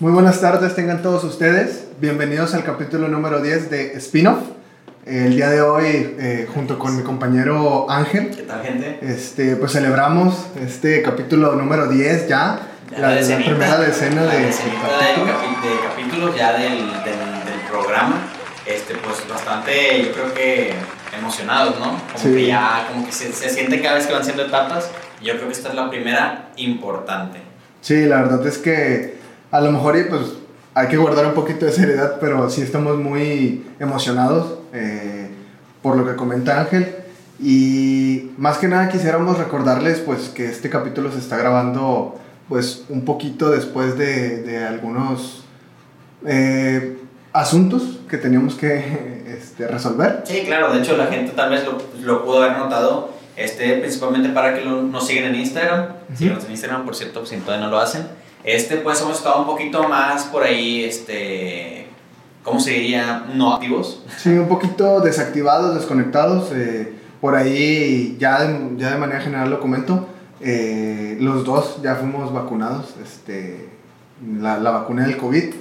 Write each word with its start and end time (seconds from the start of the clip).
Muy 0.00 0.12
buenas 0.12 0.40
tardes, 0.40 0.74
tengan 0.74 1.02
todos 1.02 1.24
ustedes. 1.24 1.84
Bienvenidos 2.00 2.54
al 2.54 2.64
capítulo 2.64 3.08
número 3.08 3.40
10 3.40 3.70
de 3.70 3.92
Spin-off. 3.98 4.38
El 5.06 5.36
día 5.36 5.50
de 5.50 5.60
hoy, 5.60 6.14
eh, 6.18 6.48
junto 6.52 6.78
con 6.78 6.96
mi 6.96 7.02
compañero 7.02 7.90
Ángel, 7.90 8.30
¿Qué 8.34 8.42
tal, 8.42 8.62
gente? 8.62 8.98
este, 9.02 9.56
pues 9.56 9.72
celebramos 9.72 10.46
este 10.64 11.02
capítulo 11.02 11.52
número 11.56 11.88
10 11.88 12.28
ya. 12.28 12.60
Ya 12.90 12.98
la, 12.98 13.08
la 13.08 13.14
decenita, 13.16 13.50
primera 13.50 13.78
decena 13.80 14.22
la 14.22 14.32
de, 14.32 14.38
de, 14.46 14.50
capítulos. 14.50 15.36
capi- 15.36 15.62
de 15.62 15.88
capítulos 15.88 16.36
ya 16.36 16.52
del, 16.54 16.78
del, 16.78 17.44
del 17.44 17.60
programa. 17.70 18.16
Este, 18.66 18.94
pues 18.94 19.28
bastante, 19.28 20.04
yo 20.04 20.12
creo 20.12 20.32
que 20.34 20.72
emocionados, 21.18 21.78
¿no? 21.78 21.86
Como 22.12 22.18
Sí. 22.18 22.32
que 22.34 22.46
ya, 22.46 22.86
como 22.90 23.04
que 23.06 23.12
se, 23.12 23.32
se 23.32 23.50
siente 23.50 23.80
cada 23.82 23.96
vez 23.96 24.06
que 24.06 24.12
van 24.14 24.24
siendo 24.24 24.44
etapas. 24.46 24.90
Yo 25.22 25.34
creo 25.34 25.46
que 25.46 25.52
esta 25.52 25.68
es 25.68 25.74
la 25.74 25.90
primera 25.90 26.50
importante. 26.56 27.40
Sí, 27.82 28.06
la 28.06 28.22
verdad 28.22 28.46
es 28.46 28.56
que 28.58 29.18
a 29.54 29.60
lo 29.60 29.70
mejor 29.70 29.96
y, 29.96 30.02
pues 30.04 30.22
hay 30.74 30.88
que 30.88 30.96
guardar 30.96 31.26
un 31.26 31.34
poquito 31.34 31.64
de 31.64 31.70
seriedad, 31.72 32.16
pero 32.20 32.50
sí 32.50 32.60
estamos 32.60 32.96
muy 32.98 33.64
emocionados 33.78 34.58
eh, 34.72 35.30
por 35.80 35.96
lo 35.96 36.04
que 36.04 36.16
comenta 36.16 36.60
Ángel. 36.60 36.92
Y 37.40 38.30
más 38.36 38.58
que 38.58 38.66
nada 38.66 38.88
quisiéramos 38.88 39.38
recordarles 39.38 39.98
pues 40.00 40.22
que 40.30 40.46
este 40.46 40.68
capítulo 40.70 41.12
se 41.12 41.18
está 41.18 41.36
grabando 41.36 42.18
pues 42.48 42.84
un 42.88 43.04
poquito 43.04 43.50
después 43.50 43.96
de, 43.96 44.42
de 44.42 44.64
algunos 44.64 45.44
eh, 46.26 46.98
asuntos 47.32 48.00
que 48.10 48.18
teníamos 48.18 48.54
que 48.56 49.22
este, 49.38 49.68
resolver. 49.68 50.22
Sí, 50.24 50.42
claro, 50.46 50.72
de 50.72 50.80
hecho 50.80 50.96
la 50.96 51.06
gente 51.06 51.32
tal 51.32 51.50
vez 51.50 51.64
lo, 51.64 51.78
lo 52.02 52.24
pudo 52.24 52.42
haber 52.42 52.58
notado, 52.58 53.10
este, 53.36 53.74
principalmente 53.78 54.30
para 54.30 54.54
que 54.54 54.64
lo- 54.64 54.82
nos 54.82 55.06
sigan 55.06 55.24
en 55.26 55.36
Instagram, 55.36 55.84
Ujú. 56.08 56.16
síganos 56.18 56.44
en 56.46 56.50
Instagram, 56.50 56.84
por 56.84 56.96
cierto, 56.96 57.24
si 57.26 57.36
todavía 57.36 57.66
no 57.66 57.70
lo 57.70 57.78
hacen. 57.78 58.02
Este, 58.44 58.76
pues 58.76 59.00
hemos 59.00 59.16
estado 59.16 59.40
un 59.40 59.46
poquito 59.46 59.88
más 59.88 60.24
por 60.24 60.42
ahí, 60.42 60.84
este, 60.84 61.86
¿cómo 62.42 62.60
se 62.60 62.72
diría? 62.72 63.26
No 63.34 63.54
activos. 63.54 64.02
Sí, 64.18 64.28
un 64.30 64.48
poquito 64.48 65.00
desactivados, 65.00 65.74
desconectados. 65.74 66.52
eh, 66.52 66.92
por 67.20 67.34
ahí, 67.36 68.18
ya 68.20 68.42
de, 68.44 68.76
ya 68.76 68.90
de 68.90 68.98
manera 68.98 69.18
general 69.22 69.48
lo 69.48 69.58
comento, 69.58 70.06
eh, 70.42 71.16
los 71.20 71.42
dos 71.46 71.80
ya 71.82 71.94
fuimos 71.94 72.34
vacunados, 72.34 72.94
este, 73.02 73.70
la, 74.40 74.58
la 74.58 74.70
vacuna 74.72 75.06
del 75.06 75.16
COVID. 75.16 75.54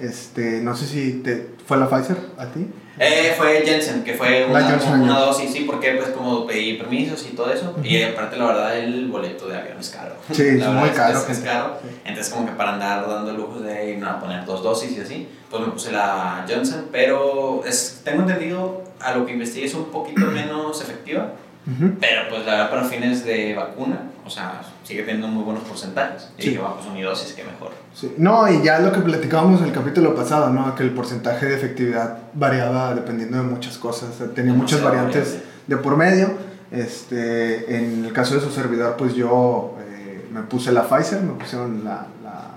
Este, 0.00 0.60
no 0.60 0.74
sé 0.74 0.86
si 0.86 1.12
te, 1.22 1.50
fue 1.64 1.76
la 1.76 1.88
Pfizer 1.88 2.16
a 2.36 2.46
ti. 2.46 2.66
Eh, 2.98 3.34
fue 3.36 3.62
Jensen, 3.66 4.04
que 4.04 4.14
fue 4.14 4.46
una, 4.46 4.78
una 4.92 5.18
dosis, 5.18 5.52
sí, 5.52 5.60
porque 5.60 5.92
pues 5.92 6.10
como 6.10 6.46
pedí 6.46 6.74
permisos 6.74 7.26
y 7.26 7.34
todo 7.34 7.52
eso, 7.52 7.74
y 7.82 8.02
aparte 8.02 8.36
la 8.36 8.46
verdad 8.46 8.78
el 8.78 9.08
boleto 9.08 9.48
de 9.48 9.56
avión 9.56 9.78
es 9.80 9.90
caro. 9.90 10.14
Sí, 10.30 10.52
La 10.58 10.66
es 10.66 10.70
muy 10.72 10.88
caro, 10.90 11.18
Es, 11.18 11.38
es 11.38 11.44
caro. 11.44 11.78
Sí. 11.82 11.88
Entonces 12.04 12.32
como 12.32 12.46
que 12.46 12.52
para 12.52 12.74
andar 12.74 13.08
dando 13.08 13.32
lujos 13.32 13.62
de 13.62 14.00
a 14.04 14.20
poner 14.20 14.44
dos 14.44 14.62
dosis 14.62 14.96
y 14.96 15.00
así, 15.00 15.28
pues 15.50 15.62
me 15.62 15.72
puse 15.72 15.90
la 15.90 16.46
Johnson, 16.48 16.88
pero 16.92 17.62
es, 17.66 18.00
tengo 18.04 18.22
entendido 18.22 18.84
a 19.00 19.14
lo 19.14 19.26
que 19.26 19.32
investigué 19.32 19.66
es 19.66 19.74
un 19.74 19.86
poquito 19.86 20.26
menos 20.26 20.80
efectiva, 20.80 21.32
Ujú. 21.66 21.94
pero 22.00 22.28
pues 22.28 22.44
la 22.46 22.52
verdad 22.52 22.70
para 22.70 22.84
fines 22.84 23.24
de 23.24 23.54
vacuna, 23.54 24.02
o 24.24 24.30
sea, 24.30 24.60
sigue 24.84 25.02
teniendo 25.02 25.26
muy 25.28 25.42
buenos 25.42 25.64
porcentajes. 25.64 26.28
Y 26.38 26.42
Sí. 26.42 26.48
dije, 26.50 26.60
bueno, 26.60 26.76
pues 26.76 26.86
unidosis, 26.88 27.32
que 27.32 27.42
mejor. 27.42 27.72
Sí. 27.94 28.14
No, 28.18 28.48
y 28.48 28.62
ya 28.62 28.78
lo 28.78 28.92
que 28.92 29.00
platicábamos 29.00 29.60
el 29.62 29.72
capítulo 29.72 30.14
pasado, 30.14 30.50
¿no? 30.50 30.74
Que 30.76 30.82
el 30.84 30.90
porcentaje 30.90 31.46
de 31.46 31.56
efectividad 31.56 32.18
variaba 32.34 32.94
dependiendo 32.94 33.38
de 33.38 33.42
muchas 33.44 33.76
cosas. 33.78 34.10
o 34.14 34.18
sea, 34.18 34.26
tenía 34.28 34.52
muchas 34.52 34.82
variantes 34.82 35.24
variable. 35.24 35.46
de 35.66 35.76
por 35.78 35.96
medio. 35.96 36.28
Este, 36.70 37.76
en 37.76 38.04
el 38.04 38.12
caso 38.12 38.34
de 38.34 38.40
su 38.40 38.50
servidor, 38.50 38.96
pues 38.96 39.14
yo 39.14 39.76
eh, 39.88 40.26
me 40.32 40.42
puse 40.42 40.70
la 40.72 40.82
Pfizer, 40.88 41.22
me 41.22 41.32
pusieron 41.34 41.84
la, 41.84 42.06
la, 42.22 42.50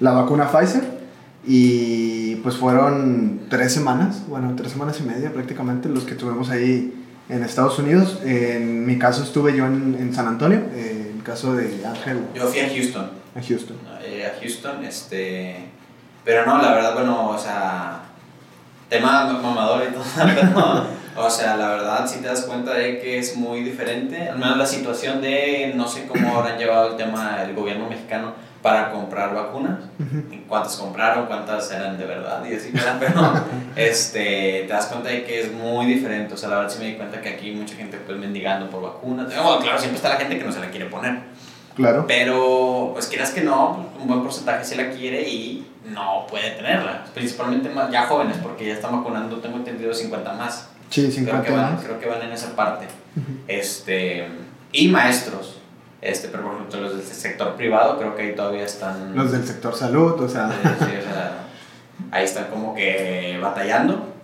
la 0.00 0.10
vacuna 0.12 0.48
Pfizer. 0.50 0.98
Y 1.46 2.36
pues 2.36 2.56
fueron 2.56 3.40
tres 3.48 3.72
semanas, 3.72 4.22
bueno, 4.28 4.52
tres 4.56 4.72
semanas 4.72 4.98
y 5.00 5.04
media 5.04 5.32
prácticamente 5.32 5.88
los 5.88 6.04
que 6.04 6.14
tuvimos 6.14 6.50
ahí 6.50 6.94
en 7.28 7.42
Estados 7.42 7.78
Unidos. 7.78 8.20
En 8.24 8.84
mi 8.86 8.98
caso 8.98 9.22
estuve 9.22 9.56
yo 9.56 9.64
en, 9.66 9.96
en 9.98 10.14
San 10.14 10.26
Antonio, 10.26 10.58
eh, 10.74 10.97
en 10.97 10.97
caso 11.28 11.54
de 11.54 11.84
Ángel 11.86 12.26
Yo 12.34 12.46
fui 12.46 12.60
a 12.60 12.68
Houston. 12.68 13.10
en 13.34 13.42
Houston. 13.42 13.76
eh, 14.02 14.26
a 14.26 14.40
Houston, 14.40 14.84
este, 14.84 15.68
pero 16.24 16.46
no, 16.46 16.60
la 16.60 16.72
verdad, 16.72 16.94
bueno, 16.94 17.30
o 17.30 17.38
sea, 17.38 18.00
tema 18.88 19.24
mamador 19.24 19.84
y 19.88 19.92
todo, 19.92 20.04
pero, 20.16 20.86
o 21.16 21.30
sea, 21.30 21.56
la 21.56 21.68
verdad, 21.68 22.06
si 22.08 22.20
te 22.20 22.28
das 22.28 22.42
cuenta 22.42 22.74
de 22.74 22.98
que 23.00 23.18
es 23.18 23.36
muy 23.36 23.62
diferente, 23.62 24.28
al 24.28 24.38
menos 24.38 24.56
la 24.56 24.66
situación 24.66 25.20
de, 25.20 25.72
no 25.74 25.86
sé 25.86 26.06
cómo 26.06 26.38
habrán 26.38 26.58
llevado 26.58 26.92
el 26.92 26.96
tema 26.96 27.38
del 27.40 27.54
gobierno 27.54 27.88
mexicano 27.88 28.32
para 28.62 28.90
comprar 28.90 29.34
vacunas, 29.34 29.78
Ujú. 30.00 30.24
cuántas 30.48 30.76
compraron, 30.76 31.26
cuántas 31.26 31.70
eran 31.70 31.96
de 31.96 32.04
verdad 32.06 32.44
y 32.44 32.54
así, 32.54 32.70
¿verdad? 32.72 32.96
pero 32.98 33.32
este, 33.76 34.64
te 34.66 34.72
das 34.72 34.86
cuenta 34.86 35.08
de 35.10 35.24
que 35.24 35.40
es 35.42 35.52
muy 35.52 35.86
diferente, 35.86 36.34
o 36.34 36.36
sea, 36.36 36.48
la 36.48 36.56
verdad 36.56 36.70
sí 36.72 36.78
me 36.80 36.86
di 36.86 36.94
cuenta 36.96 37.20
que 37.20 37.28
aquí 37.28 37.52
mucha 37.52 37.76
gente 37.76 37.98
pues 37.98 38.18
mendigando 38.18 38.68
por 38.68 38.82
vacunas, 38.82 39.26
bueno, 39.26 39.58
claro, 39.60 39.78
siempre 39.78 39.96
está 39.96 40.08
la 40.08 40.16
gente 40.16 40.38
que 40.38 40.44
no 40.44 40.52
se 40.52 40.60
la 40.60 40.70
quiere 40.70 40.86
poner, 40.86 41.20
Claro. 41.76 42.04
pero, 42.08 42.90
pues 42.94 43.06
quieras 43.06 43.30
que 43.30 43.42
no, 43.42 43.86
un 44.00 44.08
buen 44.08 44.22
porcentaje 44.24 44.64
sí 44.64 44.74
la 44.74 44.90
quiere 44.90 45.28
y 45.28 45.64
no 45.84 46.26
puede 46.28 46.50
tenerla. 46.50 47.04
Principalmente 47.14 47.68
más, 47.68 47.88
ya 47.92 48.06
jóvenes, 48.08 48.36
porque 48.42 48.66
ya 48.66 48.72
están 48.74 48.90
vacunando, 48.96 49.36
tengo 49.36 49.58
entendido 49.58 49.94
50 49.94 50.32
más. 50.32 50.68
Sí, 50.90 51.02
Creo 51.02 51.12
50 51.12 51.42
que, 51.46 51.52
van, 51.52 51.64
años. 51.66 51.82
creo 51.84 52.00
que 52.00 52.06
van 52.08 52.22
en 52.22 52.32
esa 52.32 52.56
parte. 52.56 52.86
Ujú. 53.16 53.38
Este, 53.46 54.26
y 54.72 54.88
maestros. 54.88 55.57
Este, 56.00 56.28
pero 56.28 56.44
por 56.44 56.54
ejemplo, 56.54 56.80
los 56.80 56.96
del 56.96 57.02
sector 57.02 57.54
privado, 57.54 57.98
creo 57.98 58.14
que 58.14 58.22
ahí 58.22 58.34
todavía 58.34 58.64
están. 58.64 59.16
Los 59.16 59.32
del 59.32 59.44
sector 59.44 59.74
salud, 59.74 60.20
o 60.20 60.28
sea, 60.28 60.48
Sí, 60.50 60.68
sí, 60.78 60.90
o 60.98 61.12
sea, 61.12 61.32
ahí 62.10 62.24
están 62.24 62.46
como 62.46 62.74
que 62.74 63.38
batallando. 63.42 64.14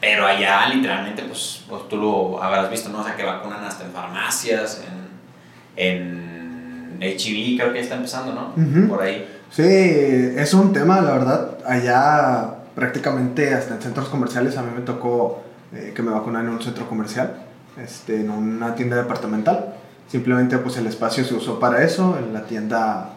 Pero 0.00 0.26
allá, 0.26 0.68
literalmente, 0.68 1.22
pues, 1.22 1.64
pues 1.68 1.88
tú 1.88 1.96
lo 1.96 2.42
habrás 2.42 2.70
visto, 2.70 2.88
¿no? 2.90 3.00
O 3.00 3.04
sea, 3.04 3.16
que 3.16 3.24
vacunan 3.24 3.64
hasta 3.64 3.84
en 3.84 3.90
farmacias, 3.90 4.84
en, 5.76 6.98
en 7.00 7.02
HIV, 7.02 7.58
creo 7.58 7.72
que 7.72 7.78
ya 7.78 7.82
está 7.82 7.96
empezando, 7.96 8.32
¿no? 8.32 8.52
Ujú. 8.56 8.88
Por 8.88 9.02
ahí. 9.02 9.26
sí, 9.50 9.64
es 9.64 10.54
un 10.54 10.72
tema, 10.72 11.00
la 11.00 11.12
verdad. 11.12 11.58
Allá 11.66 12.54
prácticamente 12.76 13.52
hasta 13.54 13.74
en 13.74 13.82
centros 13.82 14.08
comerciales 14.08 14.56
a 14.56 14.62
mí 14.62 14.70
me 14.72 14.82
tocó 14.82 15.42
eh, 15.72 15.92
que 15.96 16.02
me 16.02 16.12
vacunan 16.12 16.46
en 16.46 16.52
un 16.52 16.62
centro 16.62 16.88
comercial, 16.88 17.34
este, 17.76 18.20
en 18.20 18.30
una 18.30 18.76
tienda 18.76 18.96
departamental. 18.96 19.74
Simplemente 20.08 20.56
pues 20.58 20.76
el 20.78 20.86
espacio 20.86 21.24
se 21.24 21.34
usó 21.34 21.60
para 21.60 21.82
eso, 21.84 22.16
la 22.32 22.44
tienda 22.46 23.10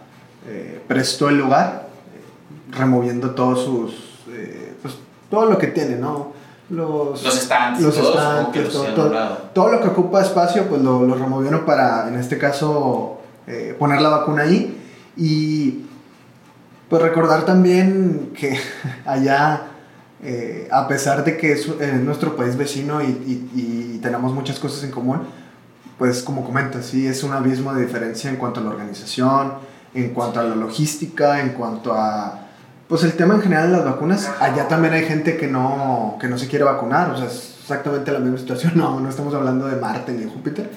eh, 0.47 0.81
prestó 0.87 1.29
el 1.29 1.37
lugar, 1.37 1.87
eh, 2.13 2.75
removiendo 2.77 3.31
todos 3.31 3.63
sus, 3.63 3.93
eh, 4.29 4.73
pues 4.81 4.95
todo 5.29 5.45
lo 5.45 5.57
que 5.57 5.67
tiene, 5.67 5.95
¿no? 5.95 6.33
Los, 6.69 7.23
Los 7.23 7.37
estantes, 7.37 7.83
los 7.83 7.95
todos, 7.95 8.15
los 8.59 8.95
todo, 8.95 9.09
todo- 9.53 9.71
lo 9.71 9.81
que 9.81 9.87
ocupa 9.89 10.21
espacio, 10.21 10.67
pues 10.67 10.81
lo, 10.81 11.05
lo 11.05 11.15
removieron 11.15 11.65
para, 11.65 12.07
en 12.07 12.15
este 12.15 12.37
caso, 12.37 13.19
poner 13.79 14.01
la 14.01 14.09
vacuna 14.09 14.43
ahí. 14.43 14.77
Y 15.17 15.81
pues 16.89 17.01
recordar 17.01 17.43
también 17.45 18.31
que 18.37 18.57
allá, 19.05 19.63
eh, 20.23 20.67
a 20.71 20.87
pesar 20.87 21.23
de 21.25 21.37
que 21.37 21.53
es 21.53 21.67
eh, 21.67 21.99
nuestro 22.03 22.35
país 22.37 22.55
vecino 22.57 23.01
y, 23.01 23.05
y- 23.07 23.93
y 23.95 23.99
tenemos 24.01 24.33
muchas 24.33 24.57
cosas 24.59 24.83
en 24.85 24.91
común, 24.91 25.21
pues 26.01 26.23
como 26.23 26.43
comentas, 26.43 26.87
sí, 26.87 27.05
es 27.05 27.23
un 27.23 27.31
abismo 27.31 27.75
de 27.75 27.83
diferencia 27.83 28.27
en 28.27 28.37
cuanto 28.37 28.59
a 28.59 28.63
la 28.63 28.71
organización, 28.71 29.53
en 29.93 30.15
cuanto 30.15 30.39
a 30.39 30.43
la 30.43 30.55
logística, 30.55 31.39
en 31.39 31.49
cuanto 31.49 31.93
a... 31.93 32.39
Pues 32.87 33.03
el 33.03 33.13
tema 33.13 33.35
en 33.35 33.41
general 33.43 33.69
de 33.69 33.77
las 33.77 33.85
vacunas, 33.85 34.27
allá 34.39 34.67
también 34.67 34.95
hay 34.95 35.05
gente 35.05 35.37
que 35.37 35.45
no, 35.45 36.17
que 36.19 36.27
no 36.27 36.39
se 36.39 36.47
quiere 36.47 36.65
vacunar, 36.65 37.11
o 37.11 37.17
sea, 37.17 37.27
es 37.27 37.55
exactamente 37.61 38.11
la 38.11 38.17
misma 38.17 38.37
situación, 38.39 38.71
no, 38.73 38.99
no 38.99 39.07
estamos 39.11 39.31
hablando 39.35 39.67
de 39.67 39.75
Marte 39.75 40.13
ni 40.13 40.23
de 40.23 40.31
Júpiter, 40.31 40.71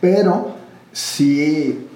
pero 0.00 0.56
sí, 0.90 1.86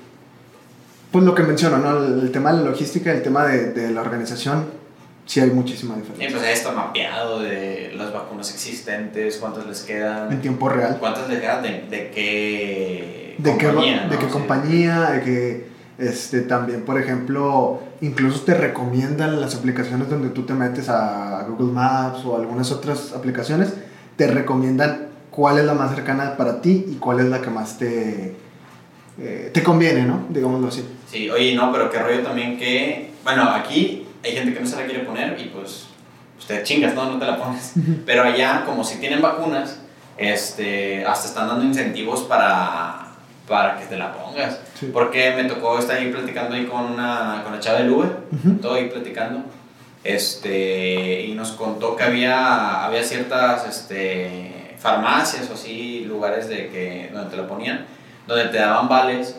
pues 1.10 1.24
lo 1.24 1.34
que 1.34 1.42
menciono, 1.42 1.78
¿no? 1.78 2.04
El, 2.04 2.31
tema 2.31 2.52
de 2.52 2.58
la 2.58 2.70
logística, 2.70 3.10
el 3.10 3.24
tema 3.24 3.44
de 3.44 3.90
la 3.90 4.02
organización, 4.02 4.66
sí 5.28 5.40
hay 5.40 5.50
muchísima 5.50 5.94
Y 5.96 6.00
diferencia. 6.00 6.30
pues 6.30 6.42
ahí 6.48 6.54
está 6.54 6.72
mapeado 6.72 7.38
de 7.40 7.92
las 7.96 8.12
vacunas 8.12 8.50
existentes, 8.52 9.36
cuántas 9.36 9.66
les 9.66 9.82
En 9.82 9.86
quedan, 9.86 10.40
tiempo 10.40 10.69
real. 10.69 10.96
cuántas 10.98 11.28
les 11.28 11.38
quedan, 11.40 11.62
de, 11.62 11.69
de 11.88 12.10
qué 12.10 13.34
de 13.38 13.56
qué, 13.56 13.66
compañía, 13.66 14.00
de 14.08 14.14
¿no? 14.14 14.19
qué 14.19 14.26
Sí. 14.26 14.32
compañía, 14.32 15.00
de 15.12 15.20
que 15.22 15.69
este, 15.98 16.40
también, 16.42 16.82
por 16.84 16.98
ejemplo, 16.98 17.80
incluso 18.00 18.40
te 18.42 18.54
recomiendan 18.54 19.40
las 19.40 19.54
aplicaciones 19.54 20.08
donde 20.08 20.30
tú 20.30 20.42
te 20.44 20.54
metes 20.54 20.88
a 20.88 21.44
Google 21.48 21.72
Maps 21.72 22.24
o 22.24 22.36
algunas 22.36 22.70
otras 22.72 23.12
aplicaciones, 23.12 23.74
te 24.16 24.26
recomiendan 24.28 25.08
cuál 25.31 25.58
es 25.58 25.64
la 25.66 25.74
más 25.74 25.94
cercana 25.94 26.36
para 26.36 26.60
ti 26.62 26.86
y 26.88 26.94
cuál 26.96 27.20
es 27.20 27.26
la 27.26 27.40
que 27.42 27.50
más 27.50 27.78
te, 27.78 28.34
eh, 29.20 29.50
te 29.52 29.62
conviene, 29.62 30.02
¿no? 30.04 30.26
Digámoslo 30.31 30.69
así. 30.69 30.84
Sí, 31.10 31.28
oye, 31.31 31.54
no, 31.54 31.70
pero 31.72 31.90
qué 31.90 31.98
rollo 32.00 32.22
también 32.22 32.58
que, 32.58 33.10
bueno, 33.24 33.42
aquí 33.50 34.04
hay 34.25 34.32
gente 34.32 34.55
que 34.55 34.61
no 34.61 34.67
se 34.67 34.76
la 34.76 34.85
quiere 34.85 35.00
poner 35.05 35.38
y 35.41 35.44
pues, 35.47 35.87
usted 36.38 36.62
chingas, 36.65 36.94
¿no? 36.94 37.11
No 37.11 37.19
te 37.19 37.26
la 37.26 37.37
pones. 37.37 37.73
Pero 38.06 38.23
allá, 38.23 38.65
como 38.65 38.85
si 38.85 38.99
tienen 38.99 39.20
vacunas, 39.23 39.79
este, 40.17 41.05
hasta 41.05 41.29
están 41.29 41.49
dando 41.49 41.65
incentivos 41.65 42.23
para, 42.23 43.12
para 43.47 43.79
que 43.79 43.87
te 43.87 43.97
la 43.97 44.12
pongas. 44.12 44.59
Sí. 44.79 44.91
Porque 44.93 45.32
me 45.37 45.44
tocó 45.44 45.79
estar 45.79 45.97
ahí 45.97 46.11
platicando 46.11 46.55
ahí 46.55 46.67
con 46.67 46.85
una 46.85 47.43
con 47.44 47.53
la 47.53 47.61
chava 47.61 47.79
del 47.79 47.91
Uber, 47.91 48.17
Ujú. 48.32 48.55
todo 48.61 48.75
ahí 48.75 48.88
platicando. 48.88 49.43
Este, 50.05 51.25
y 51.26 51.35
nos 51.35 51.53
contó 51.53 51.97
que 51.97 52.05
había, 52.05 52.85
había 52.85 53.03
ciertas 53.03 53.67
este, 53.67 54.75
farmacias 54.79 55.50
o 55.50 55.55
así, 55.55 56.05
lugares 56.06 56.49
de 56.49 56.69
que, 56.69 57.11
donde 57.12 57.31
te 57.31 57.37
la 57.37 57.49
ponían, 57.49 57.85
donde 58.26 58.44
te 58.47 58.59
daban 58.59 58.88
vales 58.88 59.37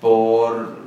por, 0.00 0.78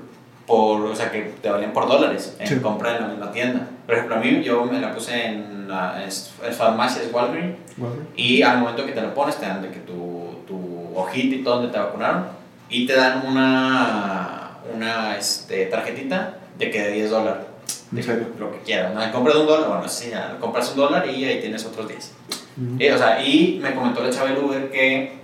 por 0.50 0.82
o 0.82 0.96
sea, 0.96 1.12
que 1.12 1.32
te 1.42 1.48
valían 1.48 1.72
por 1.74 1.88
dólares 1.88 2.36
en 2.40 2.48
Sí. 2.48 2.56
compra 2.56 2.96
en 2.96 3.04
la 3.04 3.08
misma 3.10 3.32
tienda. 3.32 3.68
Por 3.86 3.94
ejemplo, 3.94 4.16
a 4.16 4.20
mí 4.20 4.42
yo 4.44 4.66
me 4.66 4.80
la 4.82 4.92
puse 4.96 5.28
en, 5.28 5.68
la, 5.70 6.04
es 6.04 6.32
farmacias 6.58 7.06
Walgreens 7.14 7.56
Bueno, 7.78 7.96
y 8.16 8.42
al 8.42 8.58
momento 8.58 8.84
que 8.84 8.94
te 8.94 9.02
lo 9.02 9.14
pones, 9.14 9.36
te 9.36 9.46
dan 9.46 9.62
de 9.62 9.70
que 9.70 9.80
tu, 9.82 10.40
tu 10.48 10.92
hojita 10.96 11.36
y 11.36 11.44
todo 11.44 11.58
donde 11.58 11.72
te 11.72 11.78
vacunaron. 11.78 12.26
Y 12.68 12.88
te 12.88 12.96
dan 12.96 13.28
una, 13.28 14.54
una 14.76 15.16
este, 15.18 15.68
tarjetita 15.68 16.38
de 16.58 16.72
que 16.72 16.82
de 16.82 16.92
10 16.94 17.12
dólares. 17.12 17.44
De 17.92 18.02
¿En 18.02 18.08
que 18.08 18.40
lo 18.40 18.52
que 18.52 18.60
quieras. 18.66 18.94
¿no? 18.96 19.12
Compras 19.12 19.36
un 19.36 19.46
dólar, 19.46 19.70
bueno, 19.70 19.88
sí, 19.88 20.10
ya, 20.10 20.36
compras 20.40 20.72
un 20.72 20.78
dólar 20.78 21.08
y 21.08 21.26
ahí 21.26 21.40
tienes 21.42 21.64
otros 21.64 21.88
10. 21.88 22.12
Ujú. 22.58 22.76
Eh, 22.80 22.92
o 22.92 22.98
sea, 22.98 23.24
y 23.24 23.60
me 23.62 23.76
comentó 23.76 24.04
la 24.04 24.10
chava 24.10 24.30
del 24.30 24.44
Uber 24.44 24.72
que 24.72 25.19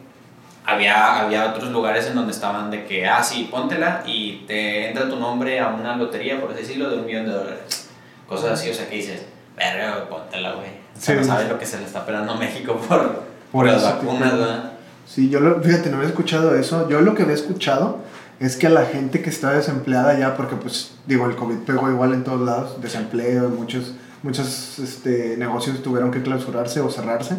había, 0.66 1.22
había 1.22 1.50
otros 1.50 1.72
lugares 1.72 2.08
en 2.08 2.16
donde 2.16 2.32
estaban 2.32 2.72
de 2.72 2.86
que, 2.86 3.06
ah, 3.08 3.24
sí, 3.24 3.48
póntela 3.52 4.04
y 4.06 4.44
te 4.48 4.90
entra 4.90 5.08
tu 5.10 5.18
nombre 5.18 5.60
a 5.60 5.68
una 5.70 5.96
lotería, 5.96 6.40
por 6.42 6.52
así 6.52 6.62
decirlo, 6.62 6.90
de 6.90 6.98
un 6.98 7.06
millón 7.06 7.26
de 7.26 7.32
dólares. 7.32 7.90
Cosas 8.28 8.52
así, 8.60 8.70
o 8.70 8.74
sea, 8.74 8.90
que 8.90 8.96
dices, 8.96 9.22
verga, 9.56 10.08
póntela, 10.10 10.54
güey. 10.54 10.70
O 10.70 11.00
sea, 11.00 11.16
Sí. 11.16 11.22
no 11.22 11.28
sabes 11.28 11.50
lo 11.50 11.60
que 11.60 11.66
se 11.66 11.78
le 11.78 11.86
está 11.86 12.00
esperando 12.00 12.34
a 12.34 12.38
México 12.38 12.80
por, 12.88 13.24
Por 13.52 13.66
las 13.68 13.84
vacunas, 13.84 14.38
¿verdad? 14.38 14.72
Sí, 15.06 15.30
yo 15.30 15.40
lo, 15.40 15.62
fíjate, 15.62 15.90
no 15.90 15.98
había 15.98 16.10
escuchado 16.10 16.56
eso. 16.56 16.90
Yo 16.90 17.02
lo 17.02 17.14
que 17.14 17.24
había 17.24 17.36
escuchado 17.36 18.00
es 18.40 18.56
que 18.58 18.68
a 18.68 18.72
la 18.72 18.86
gente 18.86 19.22
que 19.22 19.30
está 19.30 19.52
desempleada 19.52 20.18
ya, 20.18 20.36
porque 20.36 20.56
pues 20.56 20.96
digo, 21.06 21.26
el 21.28 21.36
COVID 21.36 21.60
pegó 21.60 21.90
igual 21.92 22.14
en 22.14 22.24
todos 22.24 22.42
lados, 22.42 22.82
desempleo, 22.82 23.50
muchos, 23.50 23.94
muchos 24.24 24.80
este, 24.80 25.38
negocios 25.38 25.82
tuvieron 25.84 26.10
que 26.12 26.22
clausurarse 26.24 26.82
o 26.82 26.90
cerrarse, 26.90 27.36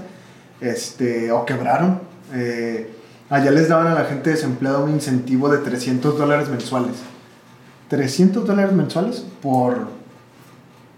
este, 0.60 1.32
o 1.32 1.44
quebraron. 1.44 2.00
Eh, 2.32 2.92
allá 3.30 3.50
les 3.50 3.68
daban 3.68 3.88
a 3.88 3.94
la 3.94 4.04
gente 4.04 4.30
desempleada 4.30 4.78
un 4.78 4.90
incentivo 4.90 5.48
de 5.48 5.58
300 5.58 6.18
dólares 6.18 6.48
mensuales. 6.48 6.96
300 7.88 8.46
dólares 8.46 8.72
mensuales 8.72 9.24
por, 9.42 9.88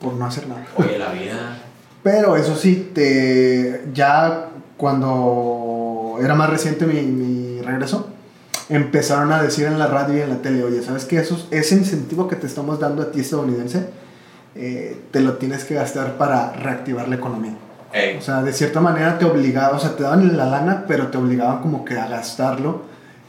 por 0.00 0.14
no 0.14 0.24
hacer 0.24 0.48
nada. 0.48 0.66
Oye, 0.76 0.98
la 0.98 1.12
vida. 1.12 1.58
Pero 2.02 2.36
eso 2.36 2.56
sí, 2.56 2.90
te, 2.94 3.84
ya 3.92 4.48
cuando 4.76 6.18
era 6.22 6.34
más 6.34 6.48
reciente 6.48 6.86
mi, 6.86 7.02
mi 7.02 7.60
regreso, 7.60 8.08
empezaron 8.68 9.32
a 9.32 9.42
decir 9.42 9.66
en 9.66 9.78
la 9.78 9.86
radio 9.86 10.18
y 10.18 10.20
en 10.20 10.30
la 10.30 10.36
tele, 10.42 10.62
oye, 10.62 10.82
¿sabes 10.82 11.04
qué? 11.04 11.18
Eso, 11.18 11.46
ese 11.50 11.74
incentivo 11.74 12.28
que 12.28 12.36
te 12.36 12.46
estamos 12.46 12.78
dando 12.78 13.02
a 13.02 13.10
ti 13.10 13.20
estadounidense, 13.20 13.88
eh, 14.54 15.00
te 15.10 15.20
lo 15.20 15.34
tienes 15.34 15.64
que 15.64 15.74
gastar 15.74 16.16
para 16.16 16.52
reactivar 16.52 17.08
la 17.08 17.16
economía. 17.16 17.54
Ey, 17.92 18.16
O 18.18 18.20
sea, 18.20 18.42
de 18.42 18.52
cierta 18.52 18.80
manera 18.80 19.18
te 19.18 19.24
obligaban, 19.24 19.76
o 19.76 19.78
sea, 19.80 19.96
te 19.96 20.02
daban 20.02 20.36
la 20.36 20.44
lana, 20.46 20.84
pero 20.86 21.08
te 21.08 21.16
obligaban 21.18 21.60
como 21.62 21.84
que 21.84 21.98
a 21.98 22.06
gastarlo 22.06 22.82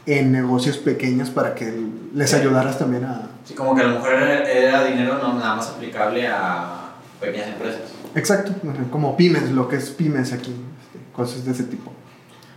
en 0.06 0.32
negocios 0.32 0.76
pequeños 0.78 1.30
para 1.30 1.54
que 1.54 1.72
les 2.14 2.30
Sí. 2.30 2.36
ayudaras 2.36 2.78
también 2.78 3.04
a... 3.04 3.22
sí, 3.44 3.54
como 3.54 3.74
que 3.74 3.82
a 3.82 3.84
lo 3.86 3.94
mejor 3.94 4.12
era, 4.14 4.42
era 4.50 4.84
dinero 4.84 5.18
no 5.18 5.34
nada 5.34 5.54
más 5.56 5.68
aplicable 5.68 6.26
a 6.28 6.90
pequeñas 7.20 7.48
empresas. 7.48 7.80
Exacto, 8.14 8.52
como 8.90 9.16
pymes, 9.16 9.50
lo 9.52 9.68
que 9.68 9.76
es 9.76 9.90
pymes 9.90 10.32
aquí, 10.32 10.50
este, 10.82 11.12
cosas 11.14 11.44
de 11.44 11.52
ese 11.52 11.64
tipo. 11.64 11.92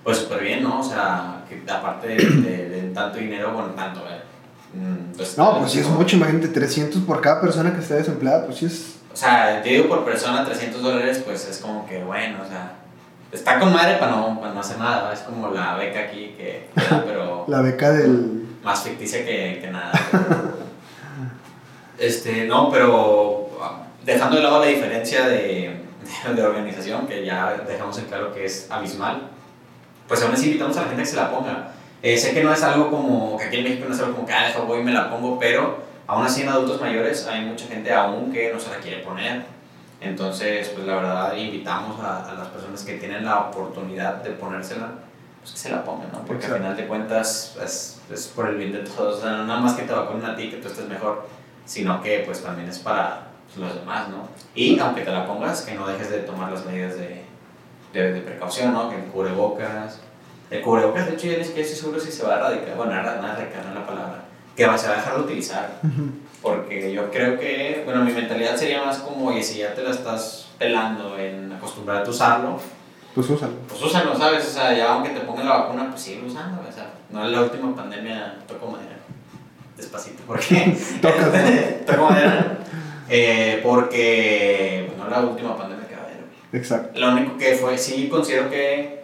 Pues 0.03 0.17
súper 0.17 0.41
bien, 0.43 0.63
¿no? 0.63 0.79
O 0.79 0.83
sea, 0.83 1.45
que 1.47 1.63
aparte 1.71 2.07
de, 2.09 2.15
de- 2.15 2.69
de 2.69 2.81
tanto 2.93 3.19
dinero, 3.19 3.53
bueno, 3.53 3.69
tanto, 3.69 4.01
¿eh? 4.01 4.21
Mm, 4.73 5.15
pues, 5.15 5.37
No, 5.37 5.59
pues 5.59 5.71
sí 5.71 5.79
es 5.79 5.87
mucho, 5.87 6.15
imagínate, 6.17 6.47
300 6.49 7.01
por 7.03 7.21
cada 7.21 7.39
persona 7.39 7.71
que 7.73 7.79
esté 7.81 7.93
desempleada, 7.95 8.45
pues 8.45 8.57
sí 8.57 8.65
es... 8.65 8.95
O 9.13 9.15
sea, 9.15 9.61
te 9.61 9.69
digo 9.69 9.87
por 9.87 10.03
persona 10.03 10.43
300 10.43 10.81
dólares, 10.81 11.21
pues 11.23 11.47
es 11.47 11.59
como 11.59 11.85
que, 11.85 12.03
bueno, 12.03 12.39
o 12.43 12.47
sea, 12.47 12.73
está 13.31 13.59
con 13.59 13.71
madre 13.71 13.97
para 13.97 14.13
no, 14.13 14.39
para 14.39 14.53
no 14.53 14.59
hacer 14.59 14.79
nada, 14.79 15.07
¿no? 15.07 15.11
es 15.11 15.19
como 15.19 15.51
la 15.51 15.75
beca 15.75 16.01
aquí 16.01 16.33
que, 16.35 16.69
pero 17.05 17.45
La 17.47 17.61
beca 17.61 17.91
del... 17.91 18.47
más 18.63 18.81
ficticia 18.81 19.23
que, 19.23 19.59
que 19.61 19.69
nada. 19.69 19.91
este, 21.99 22.47
no, 22.47 22.71
pero 22.71 23.51
ah, 23.61 23.83
dejando 24.03 24.37
de 24.37 24.43
lado 24.43 24.61
la 24.61 24.65
diferencia 24.65 25.27
de, 25.27 25.77
de, 26.25 26.33
de 26.33 26.43
organización, 26.43 27.05
que 27.05 27.23
ya 27.23 27.55
dejamos 27.67 27.95
en 27.99 28.05
claro 28.05 28.33
que 28.33 28.45
es 28.45 28.65
abismal, 28.71 29.29
pues 30.07 30.23
aún 30.23 30.33
así 30.33 30.47
invitamos 30.47 30.75
a 30.77 30.81
la 30.81 30.87
gente 30.87 31.01
a 31.01 31.05
que 31.05 31.09
se 31.09 31.15
la 31.15 31.31
ponga. 31.31 31.71
Eh, 32.01 32.17
sé 32.17 32.33
que 32.33 32.43
no 32.43 32.51
es 32.51 32.63
algo 32.63 32.89
como, 32.89 33.37
que 33.37 33.45
aquí 33.45 33.57
en 33.57 33.63
México 33.63 33.85
no 33.87 33.93
es 33.93 34.01
algo 34.01 34.15
como 34.15 34.27
que, 34.27 34.33
ah, 34.33 34.51
voy 34.67 34.79
y 34.79 34.83
me 34.83 34.91
la 34.91 35.11
pongo, 35.11 35.37
pero 35.37 35.92
aún 36.07 36.25
así 36.25 36.41
en 36.41 36.49
adultos 36.49 36.81
mayores 36.81 37.27
hay 37.27 37.45
mucha 37.45 37.67
gente 37.67 37.93
aún 37.93 38.31
que 38.31 38.51
no 38.53 38.59
se 38.59 38.69
la 38.69 38.77
quiere 38.77 39.03
poner. 39.03 39.45
Entonces, 40.01 40.69
pues 40.69 40.85
la 40.85 40.95
verdad 40.95 41.35
invitamos 41.35 41.99
a, 42.01 42.29
a 42.29 42.33
las 42.33 42.47
personas 42.47 42.83
que 42.83 42.97
tienen 42.97 43.23
la 43.23 43.39
oportunidad 43.39 44.15
de 44.15 44.31
ponérsela, 44.31 44.89
pues 45.39 45.53
que 45.53 45.57
se 45.57 45.69
la 45.69 45.83
pongan, 45.83 46.09
¿no? 46.11 46.19
Porque 46.19 46.45
al 46.45 46.51
Exacto. 46.51 46.57
final 46.57 46.75
de 46.77 46.87
cuentas 46.87 47.57
es, 47.63 48.01
es 48.11 48.27
por 48.27 48.49
el 48.49 48.55
bien 48.57 48.73
de 48.73 48.79
todos, 48.79 49.17
o 49.17 49.21
sea, 49.21 49.31
no 49.31 49.45
nada 49.45 49.61
más 49.61 49.73
que 49.73 49.83
te 49.83 49.93
vacunen 49.93 50.25
a 50.25 50.35
ti, 50.35 50.49
que 50.49 50.57
tú 50.57 50.67
estés 50.67 50.87
mejor, 50.89 51.25
sino 51.65 52.01
que 52.01 52.19
pues 52.25 52.43
también 52.43 52.67
es 52.67 52.79
para 52.79 53.27
pues, 53.45 53.57
los 53.57 53.79
demás, 53.79 54.09
¿no? 54.09 54.27
Y 54.53 54.77
aunque 54.79 55.01
te 55.03 55.11
la 55.11 55.25
pongas, 55.25 55.61
que 55.61 55.73
no 55.75 55.87
dejes 55.87 56.09
de 56.09 56.19
tomar 56.19 56.51
las 56.51 56.65
medidas 56.65 56.95
de, 56.97 57.23
de, 57.93 58.11
de 58.13 58.21
precaución, 58.21 58.73
¿no? 58.73 58.89
Que 58.89 58.97
el 58.97 59.03
cubrebocas, 59.05 60.01
el 60.49 60.61
cubrebocas, 60.61 61.07
de 61.07 61.13
hecho, 61.13 61.27
yo 61.27 61.37
ni 61.37 61.45
siquiera 61.45 61.61
estoy 61.65 61.79
seguro 61.79 61.99
si 62.01 62.11
se 62.11 62.25
va 62.25 62.33
a 62.33 62.37
erradicar, 62.39 62.75
bueno, 62.75 62.91
nada, 62.91 63.21
nada 63.21 63.35
erradicar 63.35 63.63
no 63.63 63.69
es 63.69 63.75
la 63.75 63.87
palabra, 63.87 64.19
que 64.55 64.65
va, 64.65 64.77
se 64.77 64.87
va 64.87 64.93
a 64.93 64.97
dejar 64.97 65.15
de 65.17 65.21
utilizar, 65.21 65.79
porque 66.41 66.91
yo 66.93 67.09
creo 67.11 67.39
que, 67.39 67.81
bueno, 67.85 68.03
mi 68.03 68.11
mentalidad 68.11 68.55
sería 68.55 68.83
más 68.83 68.97
como, 68.99 69.27
oye, 69.27 69.41
si 69.43 69.59
ya 69.59 69.73
te 69.73 69.81
la 69.83 69.91
estás 69.91 70.47
pelando 70.59 71.17
en 71.17 71.51
acostumbrarte 71.51 72.09
a 72.09 72.11
usarlo, 72.11 72.59
Pues 73.15 73.29
úsalo. 73.29 73.53
pues 73.67 73.81
úsalo, 73.81 74.15
¿sabes? 74.17 74.47
O 74.47 74.51
sea, 74.51 74.73
ya 74.75 74.93
aunque 74.93 75.09
te 75.09 75.21
pongan 75.21 75.47
la 75.47 75.57
vacuna, 75.57 75.89
pues 75.89 76.01
sigue 76.01 76.25
usando, 76.25 76.61
o 76.67 76.71
sea, 76.71 76.91
no 77.09 77.25
es 77.25 77.31
la 77.31 77.41
última 77.41 77.75
pandemia, 77.75 78.37
toco 78.47 78.67
madera, 78.67 78.97
despacito, 79.77 80.21
porque 80.27 80.75
Tocas, 81.01 81.31
toco 81.85 82.09
madera, 82.09 82.57
eh, 83.09 83.59
porque, 83.63 84.85
pues, 84.87 84.97
no 84.97 85.05
es 85.05 85.11
la 85.11 85.19
última 85.21 85.57
pandemia 85.57 85.87
que 85.87 85.95
va 85.95 86.01
a 86.01 86.05
haber, 86.05 86.23
Exacto. 86.53 86.99
lo 86.99 87.11
único 87.11 87.37
que 87.37 87.55
fue, 87.55 87.77
sí 87.77 88.07
considero 88.09 88.49
que 88.49 89.01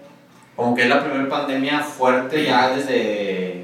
como 0.55 0.75
que 0.75 0.83
es 0.83 0.89
la 0.89 1.01
primera 1.01 1.29
pandemia 1.29 1.79
fuerte 1.79 2.43
ya 2.43 2.69
desde... 2.75 3.58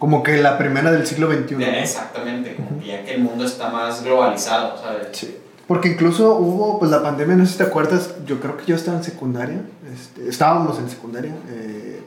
Como 0.00 0.22
que 0.24 0.38
la 0.38 0.58
primera 0.58 0.90
del 0.90 1.06
siglo 1.06 1.30
XXI. 1.32 1.62
exactamente, 1.62 2.56
como 2.56 2.80
que 2.80 2.86
ya 2.88 3.04
que 3.04 3.14
el 3.14 3.20
mundo 3.22 3.44
está 3.44 3.70
más 3.70 4.02
globalizado, 4.02 4.76
¿sabes? 4.76 5.08
Sí. 5.12 5.36
Porque 5.68 5.88
incluso 5.90 6.34
hubo, 6.36 6.80
pues 6.80 6.90
la 6.90 7.00
pandemia, 7.00 7.36
no 7.36 7.46
sé 7.46 7.52
si 7.52 7.58
te 7.58 7.64
acuerdas, 7.64 8.14
yo 8.26 8.40
creo 8.40 8.56
que 8.56 8.64
yo 8.64 8.74
estaba 8.74 8.96
en 8.96 9.04
secundaria, 9.04 9.60
este, 9.92 10.28
estábamos 10.28 10.78
en 10.80 10.90
secundaria, 10.90 11.32
eh, 11.48 12.02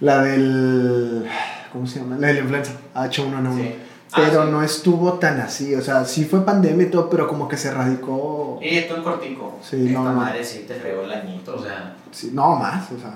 la 0.00 0.22
del, 0.22 1.26
¿cómo 1.72 1.86
se 1.86 1.98
llama? 1.98 2.16
La 2.18 2.28
de 2.28 2.34
la 2.34 2.40
influenza, 2.40 2.72
H1N1. 2.94 3.56
Sí. 3.56 3.74
Ah, 4.12 4.22
Pero 4.26 4.44
sí. 4.44 4.50
no 4.50 4.62
estuvo 4.62 5.12
tan 5.14 5.40
así, 5.40 5.74
o 5.74 5.80
sea, 5.80 6.04
sí 6.04 6.24
fue 6.24 6.44
pandemia 6.44 6.86
y 6.86 6.90
todo, 6.90 7.08
pero 7.08 7.26
como 7.28 7.48
que 7.48 7.56
se 7.56 7.70
radicó, 7.72 8.58
Y 8.60 8.82
tú 8.82 8.96
en 8.96 9.02
cortico. 9.02 9.58
Sí, 9.62 9.86
Esta 9.86 9.98
no, 9.98 10.04
no. 10.04 10.12
madre 10.14 10.44
sí 10.44 10.64
te 10.68 10.74
fregó 10.74 11.02
el 11.04 11.12
añito, 11.12 11.54
o 11.56 11.62
sea... 11.62 11.94
sí, 12.10 12.30
no 12.34 12.56
más, 12.56 12.90
o 12.92 12.98
sea, 13.00 13.12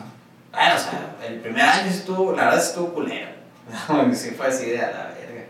Bueno, 0.52 0.74
o 0.74 0.78
sea, 0.78 1.16
el 1.28 1.40
primer 1.40 1.62
año 1.62 1.90
estuvo, 1.90 2.32
la 2.32 2.44
verdad 2.44 2.60
estuvo 2.64 2.88
culero. 2.94 3.33
sí 4.14 4.30
fue 4.30 4.46
así 4.46 4.70
de 4.70 4.80
a 4.80 4.90
la 4.90 5.14
verga. 5.14 5.46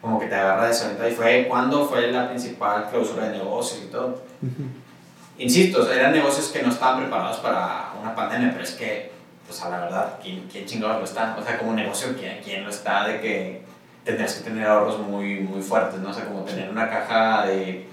Como 0.00 0.18
que 0.18 0.26
te 0.26 0.34
agarra 0.34 0.68
de 0.68 0.74
solita. 0.74 1.08
Y 1.08 1.12
fue 1.12 1.46
cuando 1.48 1.86
fue 1.86 2.10
la 2.12 2.28
principal 2.28 2.88
clausura 2.90 3.28
de 3.28 3.38
negocios 3.38 3.82
y 3.84 3.90
todo. 3.90 4.22
Insisto, 5.38 5.90
eran 5.90 6.12
negocios 6.12 6.48
que 6.48 6.62
no 6.62 6.70
estaban 6.70 7.00
preparados 7.00 7.38
para 7.38 7.92
una 8.00 8.14
pandemia, 8.14 8.50
pero 8.52 8.62
es 8.62 8.72
que, 8.72 9.10
pues 9.46 9.60
a 9.62 9.70
la 9.70 9.80
verdad, 9.80 10.18
¿quién, 10.22 10.46
quién 10.50 10.66
chingados 10.66 10.98
lo 10.98 11.04
está? 11.04 11.36
O 11.38 11.42
sea, 11.42 11.58
como 11.58 11.72
negocio, 11.72 12.14
¿quién, 12.18 12.40
quién 12.44 12.64
lo 12.64 12.70
está? 12.70 13.06
De 13.08 13.20
que 13.20 13.62
tendrías 14.04 14.34
que 14.34 14.44
tener 14.44 14.66
ahorros 14.66 15.00
muy, 15.00 15.40
muy 15.40 15.62
fuertes, 15.62 15.98
¿no? 16.00 16.10
O 16.10 16.12
sea, 16.12 16.26
como 16.26 16.42
tener 16.42 16.70
una 16.70 16.88
caja 16.88 17.46
de 17.46 17.86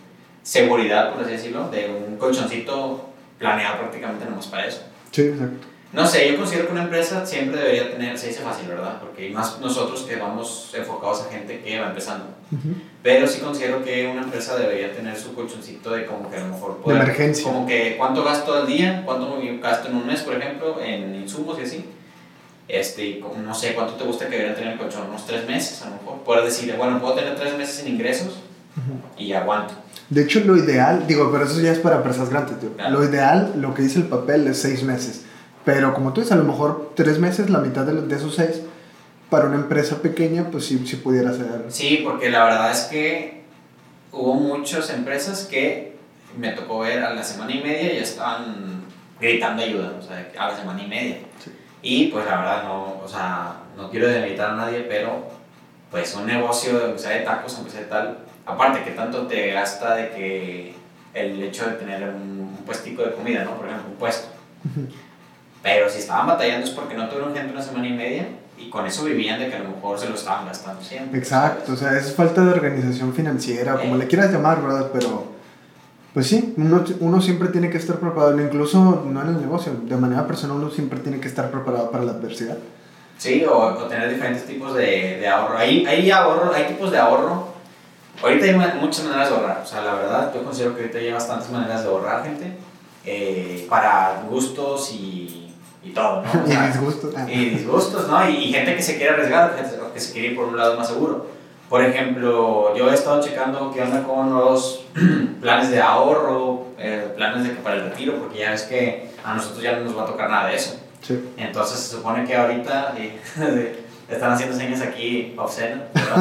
seguridad, 0.43 1.13
por 1.13 1.23
así 1.23 1.31
decirlo, 1.31 1.69
de 1.69 1.89
un 1.89 2.17
colchoncito 2.17 3.09
planeado 3.39 3.79
prácticamente 3.79 4.25
nomás 4.25 4.47
para 4.47 4.65
eso. 4.67 4.83
sí, 5.11 5.23
exacto. 5.23 5.70
No 5.93 6.07
sé, 6.07 6.31
yo 6.31 6.37
considero 6.37 6.67
que 6.67 6.71
una 6.71 6.83
empresa 6.83 7.25
siempre 7.25 7.59
debería 7.59 7.91
tener, 7.91 8.17
se 8.17 8.27
dice 8.27 8.41
fácil, 8.41 8.69
¿verdad? 8.69 8.99
Porque 9.01 9.29
más 9.29 9.59
nosotros 9.59 10.03
que 10.03 10.15
vamos 10.15 10.73
enfocados 10.73 11.23
a 11.23 11.31
gente 11.31 11.61
que 11.61 11.79
va 11.79 11.87
empezando. 11.87 12.25
Pero 13.03 13.27
sí 13.27 13.41
considero 13.41 13.83
que 13.83 14.07
una 14.07 14.21
empresa 14.21 14.57
debería 14.57 14.93
tener 14.93 15.17
su 15.17 15.33
colchoncito 15.33 15.91
de 15.91 16.05
como 16.05 16.29
que 16.29 16.37
a 16.37 16.41
lo 16.41 16.53
mejor 16.53 16.83
De 16.85 16.93
emergencia. 16.93 17.43
Como 17.43 17.67
que 17.67 17.95
cuánto 17.97 18.23
gasto 18.23 18.53
al 18.53 18.67
día, 18.67 19.03
cuánto 19.05 19.37
gasto 19.61 19.89
en 19.89 19.95
un 19.95 20.07
mes, 20.07 20.21
por 20.21 20.35
ejemplo, 20.35 20.81
en 20.81 21.15
insumos 21.15 21.57
y 21.59 21.63
así. 21.63 21.85
Este, 22.67 23.21
no 23.43 23.53
sé 23.53 23.73
cuánto 23.73 23.95
te 23.95 24.05
gusta 24.05 24.25
que 24.25 24.31
debería 24.31 24.55
tener 24.55 24.73
el 24.73 24.79
colchón, 24.79 25.09
unos 25.09 25.25
tres 25.25 25.45
meses 25.45 25.81
a 25.81 25.89
lo 25.89 25.95
mejor. 25.95 26.19
Puedes 26.23 26.45
decir, 26.45 26.73
bueno, 26.77 27.01
puedo 27.01 27.15
tener 27.15 27.35
tres 27.35 27.57
meses 27.57 27.75
sin 27.75 27.93
ingresos 27.93 28.39
Ujú. 28.77 29.21
y 29.21 29.33
aguanto. 29.33 29.73
De 30.09 30.23
hecho, 30.23 30.39
lo 30.41 30.55
ideal, 30.55 31.05
digo, 31.05 31.29
pero 31.31 31.45
eso 31.45 31.59
ya 31.59 31.71
es 31.73 31.79
para 31.79 31.97
empresas 31.97 32.29
grandes, 32.29 32.59
tío. 32.61 32.73
Claro. 32.75 32.99
Lo 32.99 33.03
ideal, 33.03 33.53
lo 33.57 33.73
que 33.73 33.81
dice 33.81 33.99
el 33.99 34.05
papel, 34.05 34.47
es 34.47 34.61
seis 34.61 34.83
meses. 34.83 35.25
Pero 35.65 35.93
como 35.93 36.13
tú 36.13 36.21
dices, 36.21 36.33
a 36.33 36.37
lo 36.37 36.43
mejor 36.43 36.91
tres 36.95 37.19
meses, 37.19 37.49
la 37.49 37.59
mitad 37.59 37.85
de, 37.85 38.01
de 38.01 38.15
esos 38.15 38.35
seis, 38.35 38.61
para 39.29 39.45
una 39.45 39.55
empresa 39.55 40.01
pequeña, 40.01 40.49
pues 40.51 40.65
sí, 40.65 40.83
sí 40.85 40.97
pudiera 40.97 41.31
ser. 41.33 41.65
Sí, 41.69 42.01
porque 42.03 42.29
la 42.29 42.43
verdad 42.43 42.71
es 42.71 42.81
que 42.81 43.43
hubo 44.11 44.33
muchas 44.33 44.89
empresas 44.89 45.45
que 45.45 45.95
me 46.37 46.51
tocó 46.51 46.79
ver 46.79 47.03
a 47.03 47.13
la 47.13 47.23
semana 47.23 47.53
y 47.53 47.61
media 47.61 47.93
y 47.93 47.95
ya 47.97 48.03
estaban 48.03 48.83
gritando 49.19 49.63
ayuda, 49.63 49.93
o 49.97 50.01
sea, 50.01 50.29
a 50.37 50.49
la 50.49 50.57
semana 50.57 50.83
y 50.83 50.87
media. 50.87 51.17
Sí. 51.43 51.51
Y 51.81 52.07
pues 52.07 52.25
la 52.25 52.37
verdad 52.37 52.63
no, 52.63 53.01
o 53.03 53.07
sea, 53.07 53.55
no 53.77 53.89
quiero 53.89 54.07
demeritar 54.07 54.51
a 54.51 54.55
nadie, 54.55 54.81
pero 54.81 55.27
pues 55.89 56.13
un 56.15 56.25
negocio, 56.25 56.79
aunque 56.83 56.99
sea 56.99 57.11
de 57.11 57.21
tacos, 57.21 57.55
aunque 57.55 57.71
sea 57.71 57.81
de 57.81 57.87
tal, 57.87 58.19
aparte 58.45 58.83
que 58.83 58.91
tanto 58.91 59.27
te 59.27 59.51
gasta 59.51 59.95
de 59.95 60.09
que 60.09 60.75
el 61.13 61.41
hecho 61.43 61.65
de 61.67 61.73
tener 61.73 62.03
un, 62.03 62.55
un 62.57 62.65
puestico 62.65 63.03
de 63.03 63.13
comida, 63.13 63.43
¿no? 63.43 63.55
Por 63.55 63.67
ejemplo, 63.67 63.89
un 63.91 63.97
puesto. 63.97 64.27
Pero 65.63 65.89
si 65.89 65.99
estaban 65.99 66.27
batallando 66.27 66.65
es 66.65 66.71
porque 66.71 66.95
no 66.95 67.07
tuvieron 67.07 67.33
gente 67.35 67.51
una 67.53 67.61
semana 67.61 67.87
y 67.87 67.93
media 67.93 68.27
y 68.57 68.69
con 68.69 68.85
eso 68.85 69.03
vivían 69.03 69.39
de 69.39 69.49
que 69.49 69.55
a 69.55 69.59
lo 69.59 69.69
mejor 69.69 69.99
se 69.99 70.09
lo 70.09 70.15
estaban 70.15 70.45
gastando 70.45 70.81
siempre. 70.83 71.19
Exacto, 71.19 71.73
o 71.73 71.75
¿sabes? 71.75 72.01
sea, 72.03 72.09
es 72.09 72.15
falta 72.15 72.41
de 72.43 72.51
organización 72.51 73.13
financiera, 73.13 73.75
o 73.75 73.79
como 73.79 73.95
Eh. 73.95 73.99
le 73.99 74.07
quieras 74.07 74.31
llamar, 74.31 74.61
¿verdad? 74.61 74.89
Pero, 74.93 75.25
pues 76.13 76.27
sí, 76.27 76.53
uno, 76.57 76.83
uno 76.99 77.21
siempre 77.21 77.49
tiene 77.49 77.69
que 77.69 77.77
estar 77.77 77.97
preparado, 77.97 78.39
incluso 78.41 79.03
no 79.07 79.21
en 79.21 79.27
el 79.29 79.41
negocio, 79.41 79.73
de 79.83 79.95
manera 79.97 80.25
personal 80.27 80.57
uno 80.57 80.69
siempre 80.69 80.99
tiene 80.99 81.19
que 81.19 81.27
estar 81.27 81.49
preparado 81.51 81.89
para 81.91 82.03
la 82.03 82.11
adversidad. 82.13 82.57
Sí, 83.17 83.43
o, 83.45 83.55
o 83.55 83.73
tener 83.87 84.09
diferentes 84.11 84.45
tipos 84.45 84.73
de, 84.75 85.17
de 85.19 85.27
ahorro. 85.27 85.57
Hay, 85.57 85.85
hay 85.85 86.09
ahorro, 86.09 86.51
hay 86.53 86.63
tipos 86.65 86.91
de 86.91 86.97
ahorro. 86.97 87.49
Ahorita 88.21 88.45
hay 88.45 88.55
muchas 88.79 89.05
maneras 89.05 89.29
de 89.29 89.35
ahorrar. 89.35 89.61
O 89.63 89.65
sea, 89.65 89.81
la 89.83 89.93
verdad, 89.93 90.33
yo 90.33 90.43
considero 90.43 90.73
que 90.75 90.81
ahorita 90.81 90.97
hay 90.97 91.11
bastantes 91.11 91.49
maneras 91.51 91.83
de 91.83 91.89
ahorrar, 91.89 92.23
gente. 92.23 92.57
eh, 93.03 93.65
para 93.69 94.23
gustos 94.29 94.91
y, 94.93 95.40
y 95.83 95.91
todo, 95.91 96.21
¿no? 96.21 96.29
O 96.43 96.47
y 96.47 96.51
sea, 96.51 96.67
disgusto. 96.67 97.11
ah. 97.17 97.25
y 97.29 97.45
disgustos, 97.49 98.07
¿no? 98.07 98.29
Y, 98.29 98.35
y 98.35 98.53
gente 98.53 98.75
que 98.75 98.81
se 98.81 98.97
quiere 98.97 99.13
arriesgar, 99.13 99.55
gente 99.55 99.75
que 99.93 99.99
se 99.99 100.13
quiere 100.13 100.27
ir 100.29 100.35
por 100.35 100.45
un 100.45 100.57
lado 100.57 100.77
más 100.77 100.87
seguro. 100.87 101.27
Por 101.69 101.83
ejemplo, 101.83 102.75
yo 102.75 102.91
he 102.91 102.93
estado 102.93 103.21
checando 103.21 103.71
qué 103.73 103.81
onda 103.81 104.03
con 104.03 104.29
nuevos 104.29 104.85
planes 105.41 105.71
de 105.71 105.81
ahorro, 105.81 106.65
eh, 106.77 107.13
planes 107.15 107.43
de 107.45 107.51
que 107.51 107.61
para 107.61 107.75
el 107.77 107.83
retiro, 107.83 108.15
porque 108.19 108.39
ya 108.39 108.51
ves 108.51 108.63
que 108.63 109.09
a 109.23 109.33
nosotros 109.33 109.63
ya 109.63 109.73
no 109.77 109.85
nos 109.85 109.97
va 109.97 110.03
a 110.03 110.05
tocar 110.05 110.29
nada 110.29 110.47
de 110.49 110.55
eso. 110.55 110.75
Sí. 111.01 111.33
Entonces 111.37 111.79
se 111.79 111.95
supone 111.95 112.25
que 112.25 112.35
ahorita 112.35 112.93
eh, 112.97 113.19
están 114.09 114.33
haciendo 114.33 114.55
señas 114.57 114.81
aquí 114.81 115.33
obscenas, 115.37 115.79
pero, 115.93 116.13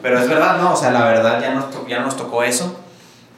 pero 0.00 0.18
es 0.20 0.28
verdad, 0.28 0.58
¿no? 0.62 0.72
O 0.72 0.76
sea, 0.76 0.92
la 0.92 1.04
verdad 1.06 1.40
ya 1.42 1.54
nos, 1.54 1.70
to- 1.72 1.86
ya 1.88 1.98
nos 2.00 2.16
tocó 2.16 2.42
eso. 2.44 2.78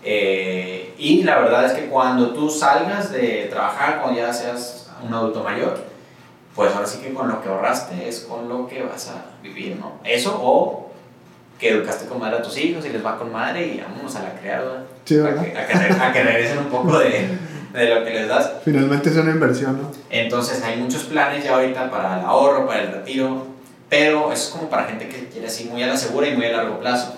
Eh, 0.05 0.95
y 0.99 1.23
la 1.25 1.39
verdad 1.39 1.65
es 1.67 1.73
que 1.73 1.87
cuando 1.87 2.31
tú 2.35 2.51
salgas 2.51 3.13
de 3.13 3.49
trabajar, 3.51 4.01
cuando 4.03 4.21
ya 4.21 4.33
seas 4.33 4.80
un 5.07 5.13
adulto 5.15 5.43
mayor, 5.43 5.79
pues 6.55 6.75
ahora 6.75 6.87
sí 6.87 6.99
que 6.99 7.13
con 7.15 7.29
lo 7.29 7.43
que 7.43 7.49
ahorraste 7.49 8.09
es 8.09 8.21
con 8.21 8.49
lo 8.49 8.67
que 8.67 8.83
vas 8.83 9.09
a 9.09 9.25
vivir, 9.43 9.77
¿no? 9.79 9.93
Eso 10.05 10.39
o 10.43 10.91
que 11.59 11.71
educaste 11.71 12.07
con 12.07 12.19
madre 12.19 12.39
a 12.39 12.43
tus 12.43 12.57
hijos 12.59 12.85
y 12.87 12.89
les 12.89 13.05
va 13.05 13.19
con 13.19 13.31
madre 13.33 13.67
y 13.67 13.81
vámonos 13.81 14.15
a 14.17 14.23
la 14.23 14.33
criada. 14.35 14.85
Sí, 15.05 15.19
a, 15.19 15.23
¿verdad? 15.25 15.43
que, 15.45 15.59
a, 15.59 15.67
que, 15.67 15.75
a 16.03 16.13
que 16.13 16.23
regresen 16.23 16.59
un 16.59 16.67
poco 16.67 16.99
de, 16.99 17.29
de 17.75 17.95
lo 17.95 18.05
que 18.05 18.11
les 18.11 18.29
das. 18.29 18.51
Finalmente 18.65 19.11
es 19.11 19.17
una 19.17 19.31
inversión, 19.31 19.81
¿no? 19.83 19.91
Entonces 20.09 20.63
hay 20.63 20.79
muchos 20.79 21.03
planes 21.05 21.45
ya 21.45 21.55
ahorita 21.55 21.91
para 21.91 22.19
el 22.21 22.25
ahorro, 22.25 22.67
para 22.67 22.83
el 22.83 22.93
retiro, 22.93 23.47
pero 23.91 24.33
eso 24.33 24.45
es 24.49 24.51
como 24.57 24.71
para 24.71 24.85
gente 24.85 25.09
que 25.09 25.29
quiere 25.29 25.47
así 25.49 25.65
muy 25.65 25.83
a 25.83 25.87
la 25.89 25.97
segura 25.97 26.29
y 26.29 26.35
muy 26.37 26.47
a 26.47 26.53
largo 26.53 26.79
plazo. 26.81 27.15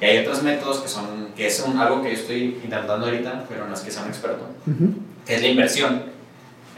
Y 0.00 0.04
hay 0.04 0.18
otros 0.18 0.42
métodos 0.42 0.80
que 0.80 0.88
son, 0.88 1.28
que 1.34 1.46
es 1.46 1.60
un- 1.66 1.78
algo 1.78 2.02
que 2.02 2.10
yo 2.12 2.16
estoy 2.18 2.60
intentando 2.62 3.06
ahorita, 3.06 3.44
pero 3.48 3.66
no 3.66 3.72
es 3.72 3.80
que 3.80 3.90
sea 3.90 4.02
un 4.02 4.08
experto, 4.08 4.44
Ujú. 4.66 4.92
que 5.24 5.36
es 5.36 5.40
la 5.40 5.48
inversión. 5.48 6.02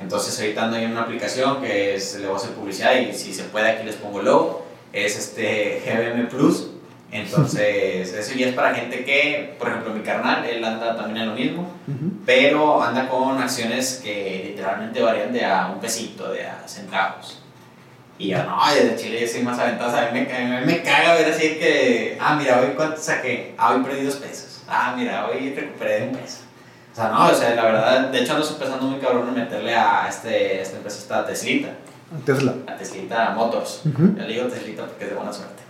Entonces 0.01 0.39
ahorita 0.39 0.65
ando 0.65 0.77
en 0.77 0.93
una 0.93 1.03
aplicación 1.03 1.61
que 1.61 1.95
es, 1.95 2.17
le 2.17 2.27
voy 2.27 2.35
a 2.35 2.39
hacer 2.39 2.51
publicidad 2.51 2.95
y 2.99 3.13
si 3.13 3.35
se 3.35 3.45
puede 3.45 3.69
aquí 3.69 3.85
les 3.85 3.97
pongo 3.97 4.21
el 4.21 4.27
logo, 4.27 4.67
es 4.93 5.19
este 5.19 5.83
GBM 5.85 6.29
Plus. 6.29 6.71
Entonces 7.11 8.13
eso 8.13 8.35
ya 8.35 8.49
es 8.49 8.55
para 8.55 8.75
gente 8.75 9.05
que, 9.05 9.55
por 9.59 9.69
ejemplo 9.69 9.95
mi 9.95 10.03
carnal, 10.03 10.45
él 10.45 10.63
anda 10.63 10.95
también 10.95 11.23
en 11.23 11.29
lo 11.31 11.35
mismo, 11.35 11.63
Ujú. 11.87 12.13
pero 12.27 12.83
anda 12.83 13.09
con 13.09 13.41
acciones 13.41 14.01
que 14.05 14.45
literalmente 14.49 15.01
varían 15.01 15.33
de 15.33 15.45
a 15.45 15.69
un 15.69 15.81
pesito, 15.81 16.31
de 16.31 16.47
a 16.47 16.63
centavos. 16.67 17.43
Y 18.19 18.29
yo, 18.29 18.43
no, 18.45 18.61
desde 18.75 18.97
Chile 18.97 19.21
yo 19.21 19.29
soy 19.29 19.43
más 19.43 19.59
aventado, 19.59 19.97
a 19.97 20.11
mí 20.11 20.21
me, 20.21 20.37
a 20.37 20.61
mí 20.61 20.67
me 20.67 20.83
caga 20.83 21.15
ver 21.15 21.33
así 21.33 21.55
que, 21.55 22.19
ah, 22.21 22.37
mira, 22.37 22.61
hoy 22.61 22.73
cuánto 22.77 23.01
saqué, 23.01 23.55
ah, 23.57 23.75
hoy 23.75 23.83
perdí 23.83 24.05
dos 24.05 24.17
pesos, 24.17 24.63
ah, 24.69 24.95
mira, 24.97 25.29
hoy 25.29 25.55
recuperé 25.55 26.09
un 26.09 26.17
peso. 26.17 26.48
O 26.99 27.01
sea, 27.01 27.11
no, 27.11 27.27
o 27.29 27.35
sea, 27.35 27.55
la 27.55 27.65
verdad, 27.65 28.09
de 28.09 28.19
hecho 28.21 28.35
ando 28.35 28.49
empezando 28.49 28.87
muy 28.87 28.99
cabrón 28.99 29.29
en 29.29 29.35
meterle 29.37 29.73
a 29.73 30.09
este, 30.09 30.61
esta 30.63 30.79
empresa, 30.79 30.99
esta 30.99 31.25
Teslita, 31.27 31.69
Tesla. 32.27 32.55
a 32.67 32.75
Teslita 32.77 33.31
Motors. 33.37 33.83
Ujú. 33.85 34.17
Yo 34.17 34.23
le 34.27 34.35
digo 34.35 34.47
Teslita 34.49 34.85
porque 34.85 35.05
es 35.05 35.11
de 35.11 35.17
buena 35.17 35.33
suerte. 35.33 35.63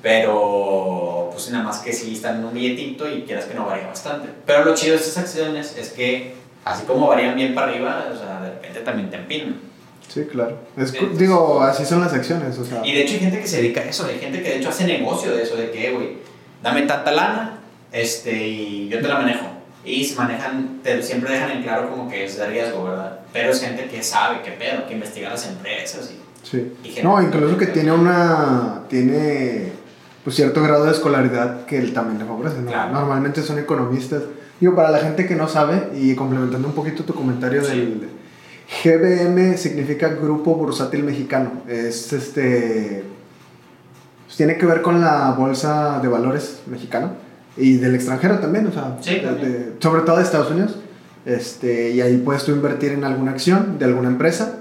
Pero, 0.00 1.28
pues 1.32 1.50
nada 1.50 1.64
más 1.64 1.78
que 1.78 1.92
sí 1.92 2.12
están 2.14 2.36
en 2.36 2.44
un 2.44 2.54
billetito 2.54 3.08
y 3.08 3.22
quieras 3.22 3.46
que 3.46 3.54
no 3.54 3.66
varía 3.66 3.86
bastante. 3.88 4.28
Pero 4.46 4.64
lo 4.64 4.74
chido 4.76 4.92
de 4.96 5.02
estas 5.02 5.18
acciones 5.24 5.76
es 5.76 5.90
que, 5.90 6.34
así 6.64 6.84
como 6.84 7.08
varían 7.08 7.34
bien 7.34 7.52
para 7.54 7.68
arriba, 7.72 8.06
o 8.12 8.16
sea, 8.16 8.40
de 8.42 8.50
repente 8.50 8.80
también 8.80 9.10
te 9.10 9.16
empinan. 9.16 9.56
Sí, 10.08 10.24
claro. 10.30 10.58
Es 10.76 10.94
Entonces- 10.94 11.18
digo, 11.18 11.62
así 11.62 11.84
son 11.84 12.00
las 12.00 12.12
acciones, 12.12 12.56
o 12.58 12.64
sea. 12.64 12.80
Y 12.86 12.92
de 12.92 13.02
hecho 13.02 13.14
hay 13.14 13.20
gente 13.20 13.40
que 13.40 13.48
se 13.48 13.56
dedica 13.56 13.80
a 13.80 13.84
eso, 13.84 14.06
hay 14.06 14.20
gente 14.20 14.40
que 14.42 14.50
de 14.50 14.56
hecho 14.58 14.68
hace 14.68 14.84
negocio 14.84 15.34
de 15.34 15.42
eso, 15.42 15.56
de 15.56 15.70
que, 15.72 15.90
güey, 15.92 16.18
dame 16.62 16.82
tanta 16.82 17.10
lana 17.10 17.58
este, 17.90 18.32
y 18.46 18.88
yo 18.88 19.00
te 19.00 19.08
la 19.08 19.16
manejo. 19.18 19.46
Y 19.84 20.04
se 20.04 20.16
manejan, 20.16 20.80
te, 20.82 21.02
siempre 21.02 21.32
dejan 21.34 21.50
en 21.50 21.62
claro 21.62 21.90
como 21.90 22.08
que 22.08 22.24
es 22.24 22.36
de 22.38 22.46
riesgo, 22.46 22.84
¿verdad? 22.84 23.20
Pero 23.32 23.50
es 23.50 23.60
gente 23.60 23.86
que 23.86 24.02
sabe 24.02 24.40
qué 24.42 24.52
pedo, 24.52 24.86
que 24.86 24.94
investiga 24.94 25.30
las 25.30 25.46
empresas 25.46 26.10
y, 26.10 26.20
Sí. 26.46 26.72
y 26.84 27.02
No, 27.02 27.22
incluso 27.22 27.56
que 27.56 27.66
tiene 27.68 27.92
una. 27.92 28.82
Tiene 28.88 29.72
pues 30.22 30.36
cierto 30.36 30.62
grado 30.62 30.84
de 30.86 30.92
escolaridad 30.92 31.66
que 31.66 31.76
él 31.78 31.92
también 31.92 32.18
le 32.18 32.24
favorece. 32.24 32.60
¿no? 32.62 32.70
Claro. 32.70 32.92
Normalmente 32.92 33.42
son 33.42 33.58
economistas. 33.58 34.22
Digo, 34.60 34.74
para 34.74 34.90
la 34.90 34.98
gente 34.98 35.26
que 35.26 35.34
no 35.34 35.48
sabe, 35.48 35.90
y 35.94 36.14
complementando 36.14 36.68
un 36.68 36.74
poquito 36.74 37.04
tu 37.04 37.14
comentario 37.14 37.62
Sí. 37.62 37.70
del 37.76 38.08
GBM 38.82 39.56
significa 39.58 40.08
Grupo 40.08 40.54
Bursátil 40.54 41.02
Mexicano. 41.04 41.50
Es 41.68 42.12
este. 42.12 43.04
pues, 44.24 44.36
tiene 44.36 44.56
que 44.56 44.64
ver 44.66 44.80
con 44.80 45.00
la 45.00 45.32
bolsa 45.32 45.98
de 46.00 46.08
valores 46.08 46.62
mexicana 46.66 47.12
y 47.56 47.76
del 47.76 47.94
extranjero 47.94 48.38
también, 48.38 48.66
o 48.66 48.72
sea, 48.72 48.96
Sí, 49.00 49.20
también. 49.22 49.52
de- 49.52 49.72
sobre 49.80 50.02
todo 50.02 50.16
de 50.16 50.22
Estados 50.22 50.50
Unidos. 50.50 50.76
Este, 51.26 51.90
y 51.90 52.00
ahí 52.00 52.18
puedes 52.18 52.44
tú 52.44 52.52
invertir 52.52 52.92
en 52.92 53.04
alguna 53.04 53.30
acción 53.30 53.78
de 53.78 53.84
alguna 53.86 54.08
empresa 54.08 54.56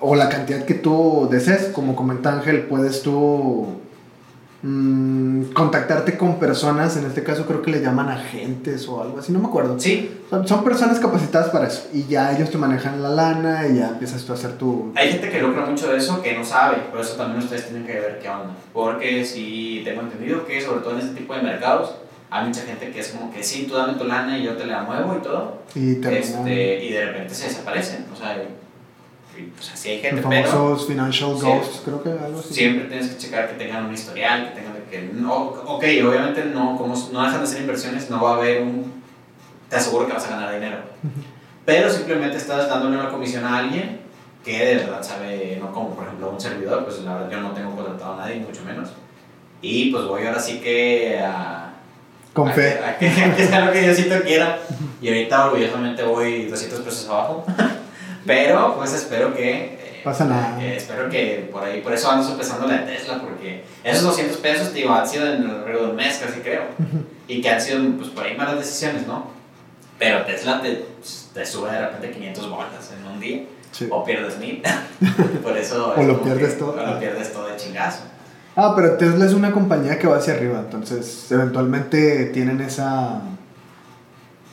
o 0.00 0.14
la 0.16 0.28
cantidad 0.28 0.64
que 0.64 0.74
tú 0.74 1.28
desees. 1.30 1.66
Como 1.72 1.94
comenta 1.94 2.32
Ángel, 2.32 2.62
puedes 2.62 3.02
tú 3.02 3.76
mm, 4.62 5.52
contactarte 5.54 6.18
con 6.18 6.38
personas, 6.38 6.96
en 6.96 7.06
este 7.06 7.22
caso 7.22 7.46
creo 7.46 7.62
que 7.62 7.70
le 7.70 7.80
llaman 7.80 8.08
agentes 8.08 8.86
o 8.88 9.00
algo 9.02 9.18
así, 9.18 9.32
no 9.32 9.38
me 9.38 9.46
acuerdo. 9.46 9.78
Sí, 9.78 10.10
Son, 10.28 10.46
son 10.46 10.64
personas 10.64 10.98
capacitadas 10.98 11.48
para 11.50 11.68
eso 11.68 11.88
y 11.94 12.04
ya 12.06 12.36
ellos 12.36 12.50
te 12.50 12.58
manejan 12.58 13.02
la 13.02 13.08
lana 13.10 13.66
y 13.68 13.76
ya 13.78 13.88
empiezas 13.90 14.22
tú 14.24 14.32
a 14.32 14.34
hacer 14.34 14.52
tu... 14.58 14.92
Hay 14.96 15.12
gente 15.12 15.30
que 15.30 15.40
lucra 15.40 15.64
mucho 15.64 15.90
de 15.90 15.96
eso 15.98 16.20
que 16.22 16.36
no 16.36 16.44
sabe, 16.44 16.76
por 16.90 17.00
eso 17.00 17.14
también 17.14 17.42
ustedes 17.42 17.66
tienen 17.68 17.86
que 17.86 17.94
ver 17.94 18.18
qué 18.20 18.28
onda. 18.28 18.54
Porque 18.72 19.24
sí 19.24 19.80
tengo 19.84 20.02
entendido 20.02 20.44
que 20.46 20.60
sobre 20.60 20.80
todo 20.80 20.94
en 20.94 21.00
este 21.06 21.14
tipo 21.20 21.34
de 21.34 21.42
mercados 21.42 21.94
hay 22.30 22.46
mucha 22.46 22.62
gente 22.62 22.90
que 22.90 23.00
es 23.00 23.08
como 23.08 23.32
que 23.32 23.42
sí, 23.42 23.66
tú 23.68 23.74
dame 23.74 23.94
tu 23.94 24.04
lana 24.04 24.38
y 24.38 24.42
yo 24.44 24.56
te 24.56 24.66
la 24.66 24.82
muevo 24.82 25.16
y 25.18 25.22
todo. 25.22 25.62
Y 25.74 25.92
Este, 26.06 26.84
y 26.84 26.92
de 26.92 27.06
repente 27.06 27.34
se 27.34 27.48
desaparecen. 27.48 28.06
O 28.12 28.16
sea, 28.16 28.36
y, 29.36 29.42
pues 29.42 29.70
así 29.72 29.90
hay 29.90 30.00
gente, 30.00 30.20
los 30.22 30.30
pero 30.30 30.48
famosos 30.48 30.86
financial 30.88 31.34
Sí. 31.38 31.46
ghosts, 31.46 31.82
creo 31.84 32.02
que 32.02 32.10
algo 32.10 32.40
así. 32.40 32.54
siempre 32.54 32.86
tienes 32.88 33.08
que 33.08 33.16
checar 33.18 33.48
que 33.48 33.54
tengan 33.54 33.86
un 33.86 33.94
historial, 33.94 34.48
que 34.48 34.60
tengan 34.60 34.74
que 34.90 35.02
no, 35.14 35.36
ok, 35.36 35.84
obviamente 36.06 36.44
no, 36.46 36.76
como 36.76 36.94
no 37.12 37.22
dejan 37.22 37.40
de 37.40 37.46
ser 37.46 37.60
inversiones, 37.60 38.10
no 38.10 38.22
va 38.22 38.32
a 38.32 38.36
haber 38.36 38.62
un, 38.62 38.92
te 39.68 39.76
aseguro 39.76 40.06
que 40.06 40.12
vas 40.14 40.26
a 40.26 40.30
ganar 40.30 40.52
dinero. 40.52 40.78
Pero 41.64 41.88
simplemente 41.88 42.36
estás 42.36 42.68
dándole 42.68 42.98
una 42.98 43.08
comisión 43.08 43.44
a 43.44 43.58
alguien 43.58 44.00
que 44.44 44.58
de 44.64 44.74
verdad 44.76 45.02
sabe, 45.02 45.58
no 45.60 45.70
como 45.72 45.94
por 45.94 46.04
ejemplo 46.04 46.30
un 46.30 46.40
servidor, 46.40 46.84
pues 46.84 46.98
la 47.00 47.14
verdad 47.14 47.30
yo 47.30 47.40
no 47.40 47.52
tengo 47.52 47.74
contratado 47.76 48.14
a 48.14 48.16
nadie, 48.16 48.40
mucho 48.40 48.64
menos. 48.64 48.90
Y 49.62 49.92
pues 49.92 50.04
voy 50.06 50.26
ahora 50.26 50.40
sí 50.40 50.58
que 50.58 51.20
a... 51.22 51.59
Con 52.32 52.48
a 52.48 52.52
fe. 52.52 52.78
Que, 52.98 53.08
a 53.24 53.36
que, 53.36 53.46
sea 53.46 53.64
lo 53.64 53.72
que 53.72 53.80
Diosito 53.80 54.20
quiera. 54.22 54.58
Y 55.02 55.08
ahorita 55.08 55.46
orgullosamente 55.46 56.02
voy 56.02 56.46
200 56.46 56.80
pesos 56.80 57.08
abajo. 57.08 57.44
Pero 58.26 58.76
pues 58.76 58.92
espero 58.92 59.34
que... 59.34 59.50
eh, 59.50 60.00
Pasa 60.04 60.24
nada. 60.24 60.58
que 60.58 60.76
espero 60.76 61.08
que 61.10 61.48
por 61.52 61.64
ahí, 61.64 61.80
por 61.80 61.92
eso 61.92 62.10
ando 62.10 62.30
empezando 62.30 62.66
la 62.66 62.84
Tesla, 62.86 63.18
porque 63.20 63.64
esos 63.84 64.02
200 64.04 64.36
pesos, 64.38 64.72
digo, 64.72 64.92
han 64.92 65.06
sido 65.08 65.26
en 65.32 65.48
alrededor 65.48 65.82
de 65.86 65.90
un 65.90 65.96
mes 65.96 66.18
casi 66.18 66.40
creo. 66.40 66.62
Y 67.28 67.40
que 67.42 67.50
han 67.50 67.60
sido 67.60 67.80
pues 67.96 68.08
por 68.10 68.24
ahí 68.24 68.36
malas 68.36 68.56
decisiones, 68.58 69.06
¿no? 69.06 69.30
Pero 69.98 70.24
Tesla 70.24 70.60
te, 70.62 70.84
te 71.34 71.44
sube 71.46 71.70
de 71.70 71.80
repente 71.80 72.10
500 72.12 72.50
bolas 72.50 72.92
en 72.98 73.06
un 73.06 73.20
día. 73.20 73.42
Sí. 73.72 73.86
O 73.90 74.02
pierdes 74.04 74.38
mil. 74.38 74.62
por 75.42 75.56
eso. 75.56 75.94
O 75.96 76.00
es 76.00 76.06
lo 76.06 76.22
pierdes 76.22 76.54
que- 76.54 76.58
todo. 76.60 76.72
O 76.72 76.86
lo 76.86 76.98
pierdes 76.98 77.32
todo 77.32 77.46
de 77.48 77.56
chingazo. 77.56 78.00
Ah, 78.56 78.72
pero 78.76 78.96
Tesla 78.96 79.24
es 79.26 79.32
una 79.32 79.52
compañía 79.52 79.98
que 79.98 80.06
va 80.06 80.16
hacia 80.18 80.34
arriba, 80.34 80.60
entonces 80.64 81.30
eventualmente 81.30 82.26
tienen 82.26 82.60
esa 82.60 83.20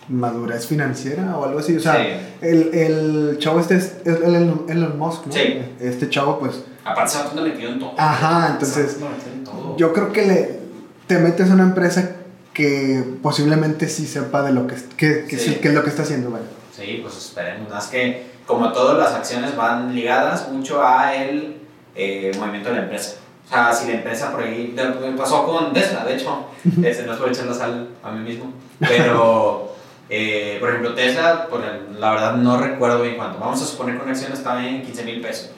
madurez 0.09 0.65
financiera 0.67 1.37
o 1.37 1.45
algo 1.45 1.59
así. 1.59 1.75
O 1.75 1.79
sea, 1.79 1.95
Sí. 1.95 2.09
el, 2.41 2.73
el 2.73 3.37
chavo 3.39 3.59
este 3.59 3.75
es, 3.75 3.97
es 4.05 4.21
Elon, 4.21 4.97
Musk, 4.97 5.25
¿no? 5.27 5.33
Sí. 5.33 5.59
Este 5.79 6.09
chavo, 6.09 6.39
pues, 6.39 6.63
Aparte, 6.85 7.11
se 7.11 7.17
va 7.23 7.29
a 7.29 7.41
metido 7.43 7.71
en 7.71 7.79
todo. 7.79 7.93
Ajá, 7.97 8.49
entonces. 8.53 8.97
En 9.35 9.43
todo. 9.43 9.75
Yo 9.77 9.91
creo 9.91 10.13
que 10.13 10.25
le, 10.25 10.59
te 11.07 11.17
metes 11.17 11.49
a 11.51 11.53
una 11.53 11.63
empresa 11.63 12.11
que 12.53 13.03
posiblemente 13.21 13.89
sí 13.89 14.05
sepa 14.07 14.41
de 14.43 14.53
lo 14.53 14.67
que, 14.67 14.75
que, 14.95 15.25
que, 15.25 15.37
Sí. 15.37 15.55
que 15.55 15.67
es 15.67 15.73
lo 15.73 15.83
que 15.83 15.89
está 15.89 16.03
haciendo, 16.03 16.31
vaya. 16.31 16.45
Sí, 16.75 16.99
pues 17.01 17.17
esperemos. 17.17 17.69
Más 17.69 17.87
que, 17.87 18.25
como 18.45 18.71
todas 18.71 18.97
las 18.97 19.13
acciones 19.13 19.55
van 19.57 19.93
ligadas 19.93 20.49
mucho 20.49 20.81
a 20.81 21.13
el 21.15 21.57
eh, 21.95 22.31
movimiento 22.39 22.69
de 22.69 22.75
la 22.75 22.81
empresa. 22.83 23.15
O 23.47 23.49
sea, 23.49 23.71
si 23.73 23.87
la 23.87 23.93
empresa 23.93 24.31
por 24.31 24.43
ahí. 24.43 24.75
Me 24.75 25.11
pasó 25.17 25.45
con 25.45 25.73
Tesla, 25.73 26.03
de 26.05 26.15
hecho. 26.15 26.45
Este, 26.83 27.03
no 27.05 27.13
es 27.13 27.19
por 27.19 27.29
echar 27.29 27.45
la 27.45 27.53
sal 27.53 27.87
a 28.03 28.11
mí 28.11 28.19
mismo. 28.29 28.51
Pero, 28.79 29.73
eh, 30.09 30.57
por 30.59 30.69
ejemplo, 30.69 30.93
Tesla, 30.93 31.47
por 31.47 31.61
el- 31.63 31.99
la 31.99 32.11
verdad 32.11 32.35
no 32.35 32.57
recuerdo 32.57 33.01
bien 33.01 33.15
cuánto. 33.15 33.39
Vamos 33.39 33.61
a 33.61 33.65
suponer 33.65 33.95
que 33.97 34.03
una 34.03 34.11
acción 34.11 34.33
estaba 34.33 34.65
en 34.67 34.81
15 34.83 35.03
mil 35.05 35.21
pesos. 35.21 35.51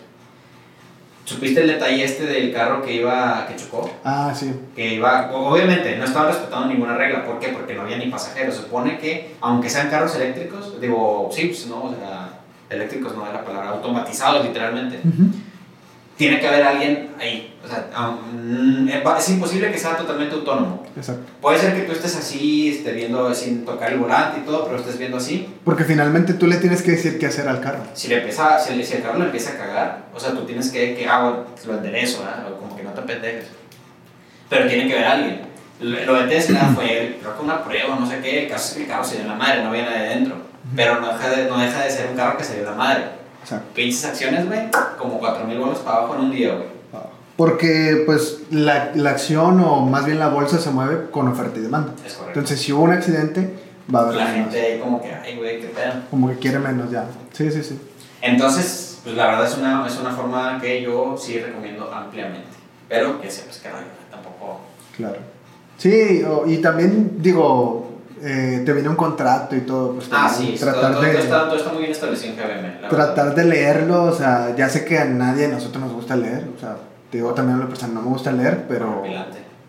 ¿Supiste 1.25 1.62
el 1.62 1.67
detalle 1.67 2.03
este 2.03 2.25
del 2.25 2.51
carro 2.51 2.81
que 2.81 2.93
iba, 2.93 3.46
que 3.48 3.55
chocó? 3.55 3.89
Ah, 4.03 4.34
sí. 4.36 4.51
que 4.75 4.96
iba, 4.96 5.29
obviamente 5.31 5.96
no 5.98 6.05
estaban 6.05 6.29
respetando 6.29 6.67
ninguna 6.67 6.96
regla, 6.96 7.24
¿por 7.24 7.38
qué? 7.39 7.50
Porque 7.50 7.75
no 7.75 7.84
había 7.84 7.98
ni 7.98 8.08
pasajeros. 8.08 8.55
Supone 8.55 8.98
que, 8.98 9.36
aunque 9.41 9.69
sean 9.69 9.89
carros 9.91 10.15
eléctricos, 10.15 10.81
digo, 10.81 11.29
sí, 11.31 11.46
pues 11.48 11.67
no, 11.67 11.84
o 11.84 11.89
sea, 11.96 12.29
eléctricos 12.69 13.15
no 13.15 13.27
es 13.27 13.34
la 13.34 13.43
palabra, 13.46 13.69
automatizados 13.69 14.43
literalmente, 14.46 14.98
Ujú. 15.08 15.29
Tiene 16.19 16.41
que 16.41 16.47
haber 16.49 16.63
alguien 16.63 17.11
ahí. 17.17 17.57
O 17.63 17.67
sea, 17.67 17.88
um, 17.97 18.83
mm, 18.83 18.89
es 18.89 19.29
imposible 19.29 19.71
que 19.71 19.77
sea 19.77 19.95
totalmente 19.95 20.35
autónomo. 20.35 20.85
Exacto. 20.97 21.23
Puede 21.39 21.57
ser 21.59 21.73
que 21.73 21.83
tú 21.83 21.93
estés 21.93 22.13
así, 22.17 22.71
esté 22.75 22.91
viendo 22.91 23.33
sin 23.33 23.63
tocar 23.63 23.93
el 23.93 23.99
volante 23.99 24.41
y 24.41 24.45
todo, 24.45 24.65
pero 24.65 24.79
estés 24.79 24.97
viendo 24.97 25.15
así. 25.15 25.47
Porque 25.63 25.85
finalmente 25.85 26.33
tú 26.33 26.45
le 26.45 26.57
tienes 26.57 26.81
que 26.81 26.91
decir 26.91 27.17
qué 27.17 27.27
hacer 27.27 27.47
al 27.47 27.61
carro. 27.61 27.83
Si, 27.93 28.09
le 28.09 28.17
empieza, 28.17 28.59
si, 28.59 28.73
el 28.73 29.01
carro 29.01 29.17
le 29.19 29.25
empieza 29.25 29.51
a 29.51 29.57
cagar, 29.57 30.03
o 30.13 30.19
sea, 30.19 30.31
tú 30.31 30.43
tienes 30.43 30.69
que, 30.71 30.93
que 30.93 31.07
ah, 31.07 31.21
bueno, 31.21 31.45
lo 31.65 31.77
enderezo. 31.77 32.21
O 32.21 32.59
como 32.59 32.75
que 32.75 32.83
no 32.83 32.91
te 32.91 33.01
pendejes. 33.03 33.45
Pero 34.49 34.67
tiene 34.67 34.89
que 34.89 34.95
haber 34.95 35.05
alguien. 35.05 35.41
Lo 35.79 36.15
de 36.15 36.27
Tesla 36.27 36.73
fue, 36.75 37.17
creo 37.21 37.38
que 37.38 37.43
una 37.43 37.63
prueba, 37.63 37.95
no 37.95 38.05
sé 38.05 38.19
qué, 38.19 38.43
el 38.43 38.49
caso 38.49 38.71
es 38.71 38.73
que 38.75 38.83
el 38.83 38.89
carro 38.89 39.05
se 39.05 39.19
dio 39.19 39.25
la 39.25 39.35
madre, 39.35 39.63
no 39.63 39.69
había 39.69 39.85
nadie 39.85 40.09
dentro. 40.09 40.35
Pero 40.75 40.99
no 40.99 41.13
deja, 41.13 41.29
de, 41.29 41.49
no 41.49 41.57
deja 41.57 41.81
de 41.81 41.89
ser 41.89 42.09
un 42.09 42.17
carro 42.17 42.38
que 42.38 42.43
se 42.43 42.55
dio 42.55 42.65
la 42.65 42.75
madre. 42.75 43.18
Exacto. 43.41 43.67
Pinches 43.74 44.05
acciones, 44.05 44.46
güey, 44.48 44.69
como 44.98 45.19
4.000 45.22 45.60
bolos 45.60 45.79
para 45.79 45.98
abajo 45.98 46.15
en 46.15 46.22
un 46.22 46.31
día, 46.31 46.55
güey. 46.55 46.79
Porque, 47.36 48.03
pues, 48.05 48.39
la, 48.51 48.91
la 48.96 49.12
acción 49.12 49.62
o 49.62 49.79
más 49.86 50.05
bien 50.05 50.19
la 50.19 50.27
bolsa 50.27 50.58
se 50.58 50.72
mueve 50.72 51.10
con 51.10 51.27
oferta 51.29 51.58
y 51.58 51.62
demanda. 51.62 51.93
Es 52.05 52.15
correcto. 52.15 52.39
Entonces, 52.39 52.60
si 52.62 52.74
hubo 52.74 52.84
un 52.84 52.91
accidente, 52.91 53.53
va 53.93 54.00
a 54.00 54.03
haber 54.03 54.15
la 54.15 54.25
menos. 54.25 54.53
gente 54.53 54.62
ahí 54.62 54.79
como 54.79 55.01
que, 55.01 55.13
ay, 55.13 55.38
güey, 55.38 55.62
qué 55.62 55.67
pedo. 55.67 55.93
Como 56.12 56.27
que 56.29 56.36
quiere 56.36 56.60
menos 56.60 56.91
ya. 56.91 57.05
Sí, 57.31 57.50
sí, 57.50 57.63
sí. 57.63 57.79
Entonces, 58.22 59.00
pues 59.05 59.15
la 59.15 59.27
verdad 59.27 59.48
es 59.48 59.58
una, 59.58 59.88
es 59.88 59.98
una 59.98 60.12
forma 60.12 60.60
que 60.60 60.81
yo 60.81 61.15
sí 61.17 61.39
recomiendo 61.39 61.89
ampliamente. 61.93 62.50
Pero 62.89 63.22
que 63.22 63.31
sepas 63.31 63.60
que 63.60 63.69
rayos, 63.69 63.88
tampoco. 64.12 64.60
Claro. 64.98 65.17
Sí, 65.77 66.22
y 66.48 66.58
también, 66.58 67.22
digo, 67.22 67.88
eh, 68.21 68.61
te 68.65 68.73
viene 68.73 68.89
un 68.89 68.95
contrato 68.95 69.55
y 69.55 69.61
todo. 69.61 69.93
Pues, 69.95 70.07
Ah, 70.11 70.29
sí, 70.29 70.55
tratar 70.59 70.93
todo, 70.93 71.01
de... 71.01 71.11
todo 71.11 71.21
está, 71.23 71.45
todo 71.45 71.55
está 71.55 71.69
muy 71.71 71.79
bien 71.79 71.91
establecido 71.91 72.33
en 72.33 72.39
GBM. 72.39 72.89
tratar 72.89 73.25
verdad. 73.29 73.35
de 73.35 73.45
leerlo, 73.45 74.03
o 74.05 74.13
sea, 74.13 74.55
ya 74.55 74.67
sé 74.69 74.85
que 74.85 74.97
a 74.97 75.05
nadie 75.05 75.47
de 75.47 75.53
nosotros 75.53 75.83
nos 75.83 75.93
gusta 75.93 76.15
leer, 76.15 76.47
o 76.55 76.59
sea, 76.59 76.75
te 77.11 77.17
digo 77.17 77.33
también 77.33 77.57
a 77.59 77.63
la 77.63 77.67
persona, 77.69 77.93
no 77.93 78.01
me 78.01 78.09
gusta 78.09 78.31
leer, 78.31 78.65
pero... 78.67 79.03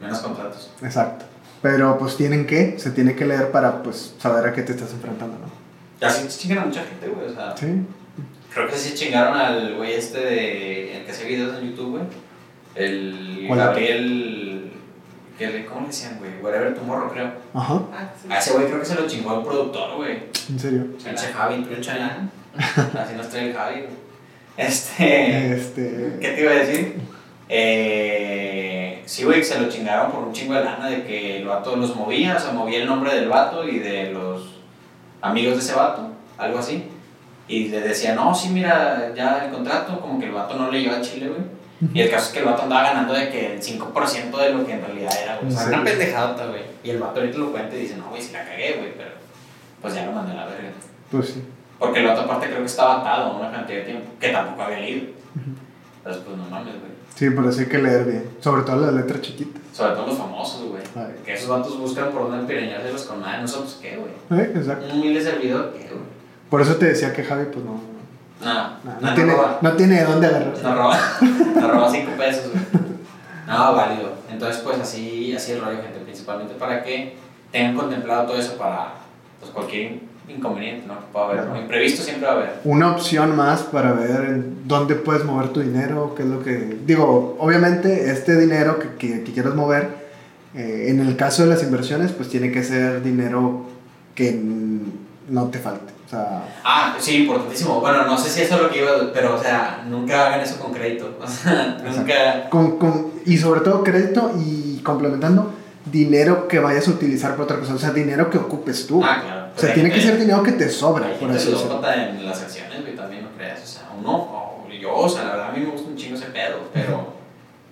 Menos 0.01 0.19
contratos. 0.21 0.71
Exacto. 0.83 1.27
Pero 1.63 1.99
pues 1.99 2.17
tienen 2.17 2.47
que, 2.47 2.79
se 2.79 2.91
tiene 2.91 3.15
que 3.15 3.27
leer 3.27 3.51
para 3.51 3.83
pues 3.83 4.15
saber 4.19 4.47
a 4.49 4.53
qué 4.55 4.63
te 4.63 4.73
estás 4.73 4.93
enfrentando, 4.93 5.37
¿no? 5.39 6.07
Así 6.07 6.27
chingan 6.29 6.59
a 6.59 6.67
mucha 6.67 6.83
gente, 6.85 7.09
güey. 7.09 7.29
O 7.29 7.35
sea, 7.35 7.55
Sí. 7.55 7.83
creo 8.55 8.67
que 8.67 8.77
sí 8.77 8.95
chingaron 8.95 9.37
al 9.37 9.77
güey 9.77 9.93
este 9.93 10.19
de. 10.21 10.97
el 10.97 11.05
que 11.05 11.11
hace 11.13 11.27
videos 11.27 11.59
en 11.59 11.71
YouTube, 11.71 11.91
güey. 11.91 12.03
El. 12.75 13.47
Gabriel. 13.51 14.60
Que 15.41 15.47
le- 15.49 15.65
¿Cómo 15.65 15.81
le 15.81 15.87
decían, 15.87 16.19
güey? 16.19 16.33
Whatever 16.43 16.75
Tomorrow, 16.75 17.11
creo. 17.11 17.31
Ajá, 17.55 17.81
A 18.29 18.39
ese 18.39 18.53
güey 18.53 18.67
creo 18.67 18.79
que 18.81 18.85
se 18.85 18.95
lo 18.95 19.07
chingó 19.09 19.39
el 19.39 19.43
productor, 19.47 19.97
güey. 19.97 20.19
en 20.51 20.59
serio. 20.59 20.87
Pinche 21.03 21.27
Javi, 21.33 21.63
trucha 21.65 21.97
ya. 21.97 22.29
Así 23.03 23.15
nos 23.17 23.29
trae 23.31 23.49
el 23.49 23.55
Javi, 23.57 23.75
güey. 23.81 23.93
Este. 24.59 25.55
Este... 25.55 26.19
¿Qué 26.21 26.29
te 26.33 26.41
iba 26.43 26.51
a 26.51 26.55
decir? 26.57 26.97
Eh, 27.49 29.03
sí, 29.07 29.25
güey, 29.25 29.43
se 29.43 29.59
lo 29.61 29.69
chingaron 29.69 30.13
por 30.13 30.25
un 30.25 30.33
chingo 30.33 30.55
de 30.55 30.65
lana 30.65 30.89
de 30.91 31.05
que 31.05 31.39
el 31.39 31.47
vato 31.47 31.75
los 31.77 31.97
movía, 31.97 32.37
o 32.37 32.41
sea, 32.41 32.53
movía 32.53 32.79
el 32.81 32.87
nombre 32.87 33.15
del 33.15 33.29
vato 33.29 33.67
y 33.67 33.79
de 33.79 34.13
los 34.13 34.57
amigos 35.23 35.55
de 35.55 35.61
ese 35.61 35.75
vato, 35.75 36.11
algo 36.37 36.59
así. 36.59 36.85
Y 37.49 37.69
le 37.69 37.81
decía, 37.81 38.15
no, 38.15 38.35
sí, 38.35 38.51
mira, 38.51 39.13
ya 39.17 39.47
el 39.47 39.53
contrato, 39.53 40.01
como 40.01 40.21
que 40.21 40.27
el 40.27 40.33
vato 40.33 40.55
no 40.57 40.71
le 40.71 40.83
lleva 40.83 40.99
a 40.99 41.01
Chile, 41.01 41.29
güey. 41.29 41.41
Y 41.95 42.01
el 42.01 42.11
caso 42.11 42.27
es 42.27 42.33
que 42.33 42.39
el 42.41 42.45
vato 42.45 42.63
andaba 42.63 42.83
ganando 42.83 43.15
de 43.15 43.31
que 43.31 43.55
el 43.55 43.63
5% 43.63 44.37
de 44.37 44.51
lo 44.53 44.67
que 44.67 44.73
en 44.73 44.83
realidad 44.83 45.13
era, 45.23 45.39
güey. 45.39 45.49
O 45.49 45.57
sea, 45.57 45.63
¿En 45.63 45.69
una 45.69 45.79
serio? 45.79 45.99
pendejadota, 45.99 46.47
güey. 46.47 46.63
Y 46.85 46.91
el 46.91 46.99
vato 46.99 47.21
ahorita 47.21 47.39
lo 47.39 47.53
cuenta 47.53 47.75
y 47.77 47.81
dice, 47.81 47.97
no, 47.97 48.11
güey, 48.11 48.21
sí 48.21 48.33
la 48.33 48.45
cagué, 48.45 48.75
güey, 48.79 48.95
pero 48.97 49.11
pues 49.81 49.95
ya 49.95 50.05
lo 50.07 50.13
mandé 50.13 50.33
a 50.33 50.37
la 50.37 50.47
verga. 50.47 50.71
Pues 51.11 51.29
sí. 51.29 51.43
Porque 51.79 52.01
el 52.01 52.07
otro 52.09 52.25
aparte 52.25 52.47
creo 52.49 52.59
que 52.59 52.67
estaba 52.67 53.01
atado 53.01 53.33
a 53.33 53.37
una 53.39 53.51
cantidad 53.51 53.79
de 53.79 53.85
tiempo 53.85 54.11
que 54.21 54.29
tampoco 54.29 54.63
había 54.63 54.81
leído. 54.81 55.07
Entonces, 55.99 56.23
pues 56.25 56.37
no 56.37 56.45
mames, 56.51 56.75
güey. 56.79 56.91
Sí, 57.15 57.31
por 57.31 57.47
eso 57.47 57.61
hay 57.61 57.67
que 57.67 57.79
leer 57.79 58.05
bien. 58.05 58.31
Sobre 58.41 58.63
todo 58.63 58.77
las 58.81 58.95
letras 58.95 59.21
chiquitas. 59.23 59.63
Sobre 59.73 59.93
todo 59.93 60.07
los 60.07 60.19
famosos, 60.19 60.69
güey. 60.69 60.83
Que 61.25 61.35
esos 61.35 61.49
vatos 61.49 61.79
buscan 61.79 62.11
por 62.11 62.31
dónde 62.31 62.55
empeñárselos 62.55 63.05
con 63.05 63.21
madre. 63.21 63.43
¿Nosotros 63.43 63.79
qué, 63.81 63.97
güey? 63.97 64.41
¿Eh? 64.41 64.53
Exacto. 64.55 64.87
Un 64.87 65.01
humilde 65.01 65.23
servidor, 65.23 65.73
¿qué, 65.73 65.89
güey? 65.89 66.01
Por 66.51 66.61
eso 66.61 66.77
te 66.77 66.87
decía 66.87 67.13
que 67.13 67.25
Javi, 67.25 67.47
pues 67.53 67.65
no. 67.65 67.81
No, 68.43 69.01
No, 69.01 69.15
tiene, 69.15 69.33
roba. 69.35 69.59
no 69.61 69.73
tiene 69.73 69.97
de 69.99 70.05
dónde 70.05 70.27
agarrar. 70.27 70.55
No 70.63 70.75
roba. 70.75 70.99
No 71.61 71.69
roba 71.69 71.91
cinco 71.91 72.11
pesos, 72.17 72.51
güey. 72.53 72.65
No, 73.47 73.75
válido. 73.75 74.13
Entonces, 74.31 74.63
pues 74.63 74.79
así, 74.81 75.35
así 75.35 75.53
el 75.53 75.61
rollo, 75.61 75.83
gente. 75.83 75.99
Principalmente 76.05 76.55
para 76.55 76.83
que 76.83 77.17
tengan 77.53 77.77
contemplado 77.77 78.27
todo 78.29 78.39
eso 78.39 78.57
para 78.57 78.95
pues, 79.41 79.51
cualquier 79.53 80.01
inconveniente, 80.29 80.87
¿no? 80.87 80.95
Que 81.01 81.07
pueda 81.13 81.27
haber. 81.27 81.45
Claro. 81.45 81.61
Imprevisto 81.61 82.03
siempre 82.03 82.27
va 82.27 82.33
a 82.33 82.37
haber. 82.37 82.61
Una 82.65 82.93
opción 82.93 83.37
más 83.37 83.63
para 83.63 83.93
ver 83.93 84.43
dónde 84.65 84.95
puedes 84.95 85.25
mover 85.25 85.49
tu 85.49 85.61
dinero, 85.61 86.15
qué 86.15 86.23
es 86.23 86.29
lo 86.29 86.43
que... 86.43 86.79
Digo, 86.87 87.37
obviamente 87.41 88.11
este 88.11 88.39
dinero 88.39 88.79
que, 88.79 88.95
que, 88.97 89.25
que 89.25 89.33
quieras 89.33 89.55
mover, 89.57 89.89
eh, 90.55 90.87
en 90.89 91.01
el 91.01 91.17
caso 91.17 91.43
de 91.43 91.49
las 91.49 91.63
inversiones, 91.65 92.13
pues 92.13 92.29
tiene 92.29 92.53
que 92.53 92.63
ser 92.63 93.03
dinero 93.03 93.67
que 94.15 94.41
no 95.29 95.49
te 95.49 95.59
falte. 95.59 95.93
O 96.11 96.17
sea, 96.17 96.43
Ah, 96.65 96.97
sí, 96.99 97.19
importantísimo. 97.19 97.81
Bueno, 97.81 98.05
no 98.05 98.19
sé 98.19 98.29
si 98.29 98.43
eso 98.43 98.57
es 98.57 98.63
lo 98.63 98.69
que 98.71 98.81
iba, 98.81 98.91
pero, 99.15 99.37
o 99.37 99.41
sea, 99.41 99.85
nunca 99.89 100.27
hagan 100.27 100.41
eso 100.41 100.59
con 100.59 100.73
crédito. 100.73 101.17
O 101.23 101.29
sea, 101.29 101.79
nunca. 101.85 102.51
con, 102.51 102.79
con, 102.79 103.13
y 103.25 103.39
sobre 103.39 103.61
todo 103.61 103.85
crédito 103.85 104.33
y 104.45 104.81
complementando, 104.83 105.53
dinero 105.85 106.49
que 106.49 106.59
vayas 106.59 106.89
a 106.89 106.91
utilizar 106.91 107.33
para 107.33 107.45
otra 107.45 107.59
cosa. 107.61 107.75
O 107.75 107.79
sea, 107.79 107.91
dinero 107.91 108.29
que 108.29 108.39
ocupes 108.39 108.89
tú. 108.89 109.01
Ah, 109.05 109.21
claro. 109.23 109.47
o 109.57 109.61
sea, 109.61 109.73
tiene 109.73 109.91
que 109.93 110.01
ser 110.01 110.19
dinero 110.19 110.43
que 110.43 110.53
te 110.53 110.69
sobra, 110.69 111.07
Hay 111.07 111.15
por 111.15 111.31
gente 111.31 111.51
ludópata 111.51 112.09
en 112.09 112.27
las 112.27 112.43
acciones, 112.43 112.81
güey, 112.83 112.97
también 112.97 113.23
no 113.23 113.31
creas. 113.37 113.63
O 113.63 113.67
sea, 113.67 113.89
uno, 113.97 114.13
o 114.13 114.69
yo, 114.81 114.93
o 114.95 115.09
sea, 115.09 115.25
la 115.25 115.31
verdad 115.33 115.49
a 115.51 115.53
mí 115.53 115.61
me 115.61 115.71
gusta 115.71 115.89
un 115.89 115.97
chingo 115.97 116.17
ese 116.17 116.27
pedo, 116.27 116.59
pero 116.73 117.13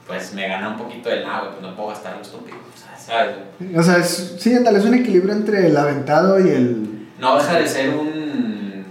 pues 0.06 0.32
me 0.34 0.46
gana 0.48 0.68
un 0.68 0.78
poquito 0.78 1.10
el 1.10 1.24
nada, 1.24 1.40
güey, 1.40 1.52
pues 1.52 1.62
no 1.62 1.74
puedo 1.76 1.88
gastar 1.88 2.16
lo 2.16 2.22
estúpido. 2.22 2.56
O 2.56 2.78
sea, 2.78 2.96
¿sabes? 2.96 3.36
O 3.76 3.82
sea, 3.82 3.96
es, 3.98 4.36
sí, 4.38 4.54
ándale, 4.54 4.78
es 4.78 4.84
un 4.84 4.94
equilibrio 4.94 5.34
entre 5.34 5.66
el 5.66 5.76
aventado 5.76 6.38
y 6.40 6.50
el 6.50 7.08
No 7.18 7.36
deja 7.36 7.58
de 7.58 7.66
ser 7.66 7.90
un. 7.90 8.07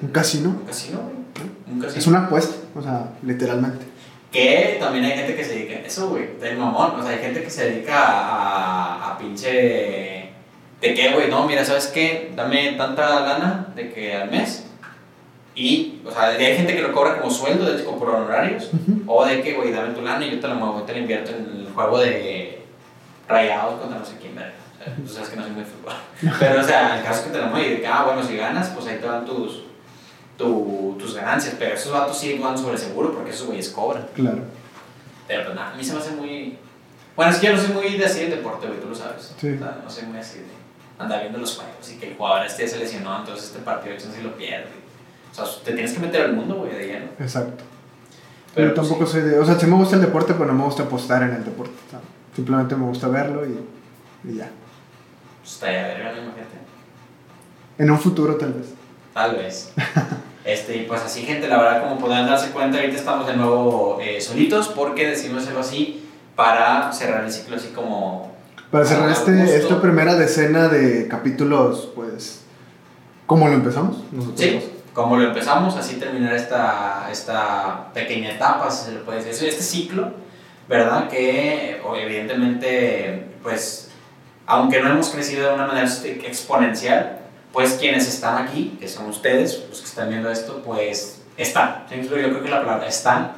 Un 0.07 0.13
casino. 0.13 0.49
Un 0.49 0.65
casino, 0.65 0.99
güey. 1.01 1.75
Un 1.75 1.81
casino. 1.81 1.99
Es 1.99 2.07
una 2.07 2.25
apuesta, 2.25 2.55
o 2.75 2.81
sea, 2.81 3.11
literalmente. 3.23 3.85
Que 4.31 4.77
también 4.79 5.05
hay 5.05 5.11
gente 5.11 5.35
que 5.35 5.43
se 5.43 5.53
dedica 5.53 5.75
a 5.75 5.79
eso, 5.79 6.09
güey, 6.09 6.37
del 6.39 6.57
mamón. 6.57 6.99
O 6.99 7.01
sea, 7.01 7.11
hay 7.11 7.19
gente 7.19 7.43
que 7.43 7.49
se 7.49 7.69
dedica 7.69 7.95
a, 7.97 9.11
a, 9.11 9.17
pinche. 9.17 10.29
¿De 10.81 10.93
qué, 10.93 11.11
güey? 11.13 11.29
No, 11.29 11.45
mira, 11.45 11.65
¿sabes 11.65 11.87
qué? 11.87 12.31
Dame 12.35 12.73
tanta 12.73 13.21
lana 13.21 13.67
de 13.75 13.91
que 13.91 14.15
al 14.15 14.31
mes. 14.31 14.65
Y, 15.55 16.01
o 16.05 16.11
sea, 16.11 16.27
hay 16.27 16.55
gente 16.55 16.75
que 16.75 16.81
lo 16.81 16.93
cobra 16.93 17.19
como 17.19 17.31
sueldo, 17.31 17.65
de 17.65 17.83
como 17.83 17.99
por 17.99 18.09
honorarios. 18.09 18.69
O 19.07 19.25
de 19.25 19.41
que, 19.41 19.53
güey, 19.55 19.71
dame 19.71 19.93
tu 19.93 20.01
lana 20.01 20.25
y 20.25 20.31
yo 20.31 20.39
te 20.39 20.47
la 20.47 20.53
muevo, 20.53 20.83
te 20.83 20.93
la 20.93 20.99
invierto 20.99 21.31
en 21.31 21.65
el 21.65 21.73
juego 21.73 21.99
de 21.99 22.61
rayados 23.27 23.79
contra 23.79 23.99
no 23.99 24.05
sé 24.05 24.17
quién. 24.21 24.37
O 24.37 24.39
sea, 24.39 24.95
tú 24.95 25.07
sabes 25.07 25.29
que 25.29 25.35
no 25.35 25.43
soy 25.43 25.51
muy 25.51 25.63
fútbol. 25.63 25.93
Pero, 26.39 26.61
o 26.61 26.63
sea, 26.63 26.97
el 26.97 27.03
caso 27.03 27.21
es 27.21 27.27
que 27.27 27.31
te 27.31 27.39
la 27.39 27.47
muevo 27.47 27.65
y 27.65 27.69
de 27.71 27.81
que, 27.81 27.87
ah, 27.87 28.03
bueno, 28.05 28.23
si 28.23 28.37
ganas, 28.37 28.69
pues 28.69 28.87
ahí 28.87 28.99
te 28.99 29.07
dan 29.07 29.25
tus, 29.25 29.63
tu- 30.37 30.95
tus 30.99 31.15
ganancias. 31.15 31.55
Pero 31.57 31.75
esos 31.75 31.91
vatos 31.91 32.17
sí 32.17 32.37
van 32.37 32.57
sobre 32.57 32.77
seguro 32.77 33.13
porque 33.13 33.31
esos 33.31 33.47
güeyes 33.47 33.69
cobran. 33.69 34.05
Claro. 34.15 34.39
Pero 35.27 35.43
pues 35.43 35.55
nada, 35.55 35.73
a 35.73 35.75
mí 35.75 35.83
se 35.83 35.93
me 35.93 35.99
hace 35.99 36.11
muy. 36.11 36.57
Bueno, 37.15 37.31
es 37.31 37.37
que 37.39 37.47
yo 37.47 37.55
no 37.55 37.61
soy 37.61 37.73
muy 37.73 37.97
de 37.97 38.05
así 38.05 38.21
el 38.21 38.29
deporte, 38.29 38.67
güey, 38.67 38.79
tú 38.79 38.89
lo 38.89 38.95
sabes. 38.95 39.33
Sí. 39.39 39.53
O 39.53 39.57
sea, 39.57 39.81
no 39.83 39.89
soy 39.89 40.03
muy 40.05 40.19
así 40.19 40.39
de 40.39 40.45
andar 40.99 41.21
viendo 41.21 41.39
los 41.39 41.55
juegos 41.57 41.91
y 41.91 41.97
que 41.97 42.09
el 42.11 42.15
jugador 42.17 42.45
este 42.45 42.67
se 42.67 42.77
lesionó, 42.79 43.19
entonces 43.19 43.47
este 43.47 43.59
partido 43.59 43.93
de 43.95 43.99
si 43.99 44.21
lo 44.21 44.35
pierde. 44.37 44.67
O 45.31 45.35
sea, 45.35 45.45
te 45.63 45.73
tienes 45.73 45.93
que 45.93 45.99
meter 45.99 46.21
al 46.21 46.33
mundo, 46.33 46.55
güey, 46.55 46.73
de 46.73 46.85
lleno. 46.87 47.05
Exacto. 47.19 47.63
Pero 48.55 48.69
Yo 48.69 48.73
tampoco 48.73 49.05
soy 49.05 49.21
de. 49.21 49.37
O 49.39 49.45
sea, 49.45 49.59
sí 49.59 49.65
me 49.67 49.75
gusta 49.75 49.95
el 49.95 50.01
deporte, 50.01 50.33
pero 50.33 50.47
no 50.47 50.53
me 50.53 50.63
gusta 50.65 50.83
apostar 50.83 51.23
en 51.23 51.31
el 51.33 51.43
deporte. 51.43 51.73
sea, 51.89 51.99
simplemente 52.35 52.75
me 52.75 52.85
gusta 52.85 53.07
verlo 53.07 53.43
y, 53.45 53.59
y 54.29 54.35
ya. 54.37 54.49
Pues 55.41 55.53
está 55.53 55.71
ya 55.71 55.81
verga, 55.87 56.11
imagínate. 56.11 56.57
En 57.77 57.91
un 57.91 57.99
futuro, 57.99 58.35
tal 58.35 58.53
vez. 58.53 58.67
Tal 59.13 59.35
vez. 59.35 59.73
Este, 60.47 60.77
y 60.77 60.83
pues 60.83 61.01
así, 61.01 61.23
gente, 61.23 61.49
la 61.49 61.57
verdad, 61.57 61.83
como 61.83 61.99
podrán 61.99 62.25
darse 62.25 62.51
cuenta, 62.51 62.77
ahorita 62.77 62.97
estamos 62.97 63.27
de 63.27 63.35
nuevo 63.35 63.99
eh, 64.01 64.21
solitos 64.21 64.69
porque 64.69 65.05
decidimos 65.05 65.43
hacerlo 65.43 65.59
así 65.59 66.07
para 66.37 66.93
cerrar 66.93 67.25
el 67.25 67.31
ciclo 67.33 67.57
así 67.57 67.73
como... 67.75 68.31
Para 68.71 68.85
cerrar 68.85 69.09
este, 69.11 69.57
esta 69.57 69.81
primera 69.81 70.15
decena 70.15 70.69
de 70.69 71.09
capítulos, 71.09 71.89
pues, 71.93 72.43
¿cómo 73.25 73.49
lo 73.49 73.55
empezamos? 73.55 73.97
Nosotros 74.13 74.39
Sí, 74.39 74.71
como 74.93 75.17
lo 75.17 75.27
empezamos, 75.27 75.75
así 75.75 75.95
terminar 75.97 76.33
esta, 76.33 77.09
esta 77.11 77.91
pequeña 77.93 78.31
etapa, 78.31 78.71
si 78.71 78.85
se 78.85 78.91
le 78.93 78.99
puede 78.99 79.21
decir, 79.25 79.49
este 79.49 79.63
ciclo, 79.63 80.13
¿verdad? 80.69 81.09
Que 81.09 81.81
evidentemente, 82.01 83.31
pues, 83.43 83.89
aunque 84.45 84.81
no 84.81 84.91
hemos 84.91 85.09
crecido 85.09 85.49
de 85.49 85.55
una 85.55 85.67
manera 85.67 85.89
exponencial, 86.03 87.16
pues 87.53 87.73
quienes 87.73 88.07
están 88.07 88.45
aquí, 88.47 88.77
que 88.79 88.87
son 88.87 89.07
ustedes, 89.07 89.65
los 89.69 89.79
que 89.79 89.87
están 89.87 90.09
viendo 90.09 90.29
esto, 90.29 90.61
pues 90.63 91.21
están. 91.37 91.85
Yo 91.89 92.07
creo 92.09 92.43
que 92.43 92.49
la 92.49 92.61
palabra 92.61 92.87
están. 92.87 93.31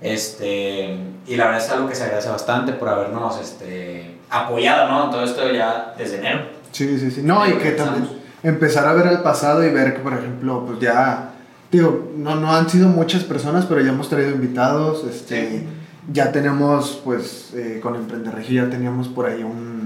Este, 0.00 0.96
y 1.26 1.36
la 1.36 1.46
verdad 1.46 1.60
es 1.64 1.70
algo 1.70 1.88
que 1.88 1.94
se 1.94 2.04
agradece 2.04 2.30
bastante 2.30 2.72
por 2.72 2.88
habernos 2.88 3.38
este, 3.40 4.16
apoyado, 4.30 4.88
¿no? 4.88 5.04
En 5.04 5.10
todo 5.10 5.24
esto 5.24 5.52
ya 5.52 5.94
desde 5.96 6.18
enero. 6.18 6.40
Sí, 6.72 6.98
sí, 6.98 7.10
sí. 7.10 7.22
No, 7.22 7.46
y 7.46 7.52
que 7.54 7.72
también 7.72 8.08
empezar 8.42 8.86
a 8.86 8.92
ver 8.94 9.06
el 9.08 9.20
pasado 9.20 9.64
y 9.64 9.70
ver 9.70 9.94
que, 9.94 10.00
por 10.00 10.14
ejemplo, 10.14 10.64
pues 10.66 10.80
ya, 10.80 11.32
digo, 11.70 12.12
no, 12.16 12.36
no 12.36 12.54
han 12.54 12.70
sido 12.70 12.88
muchas 12.88 13.24
personas, 13.24 13.66
pero 13.66 13.80
ya 13.82 13.90
hemos 13.90 14.08
traído 14.08 14.30
invitados, 14.30 15.04
este, 15.04 15.50
Sí. 15.50 15.66
ya 16.12 16.32
tenemos, 16.32 17.00
pues, 17.04 17.52
eh, 17.54 17.80
con 17.82 17.94
Emprender 17.96 18.34
Regio 18.34 18.64
ya 18.64 18.70
teníamos 18.70 19.08
por 19.08 19.26
ahí 19.26 19.42
un, 19.42 19.79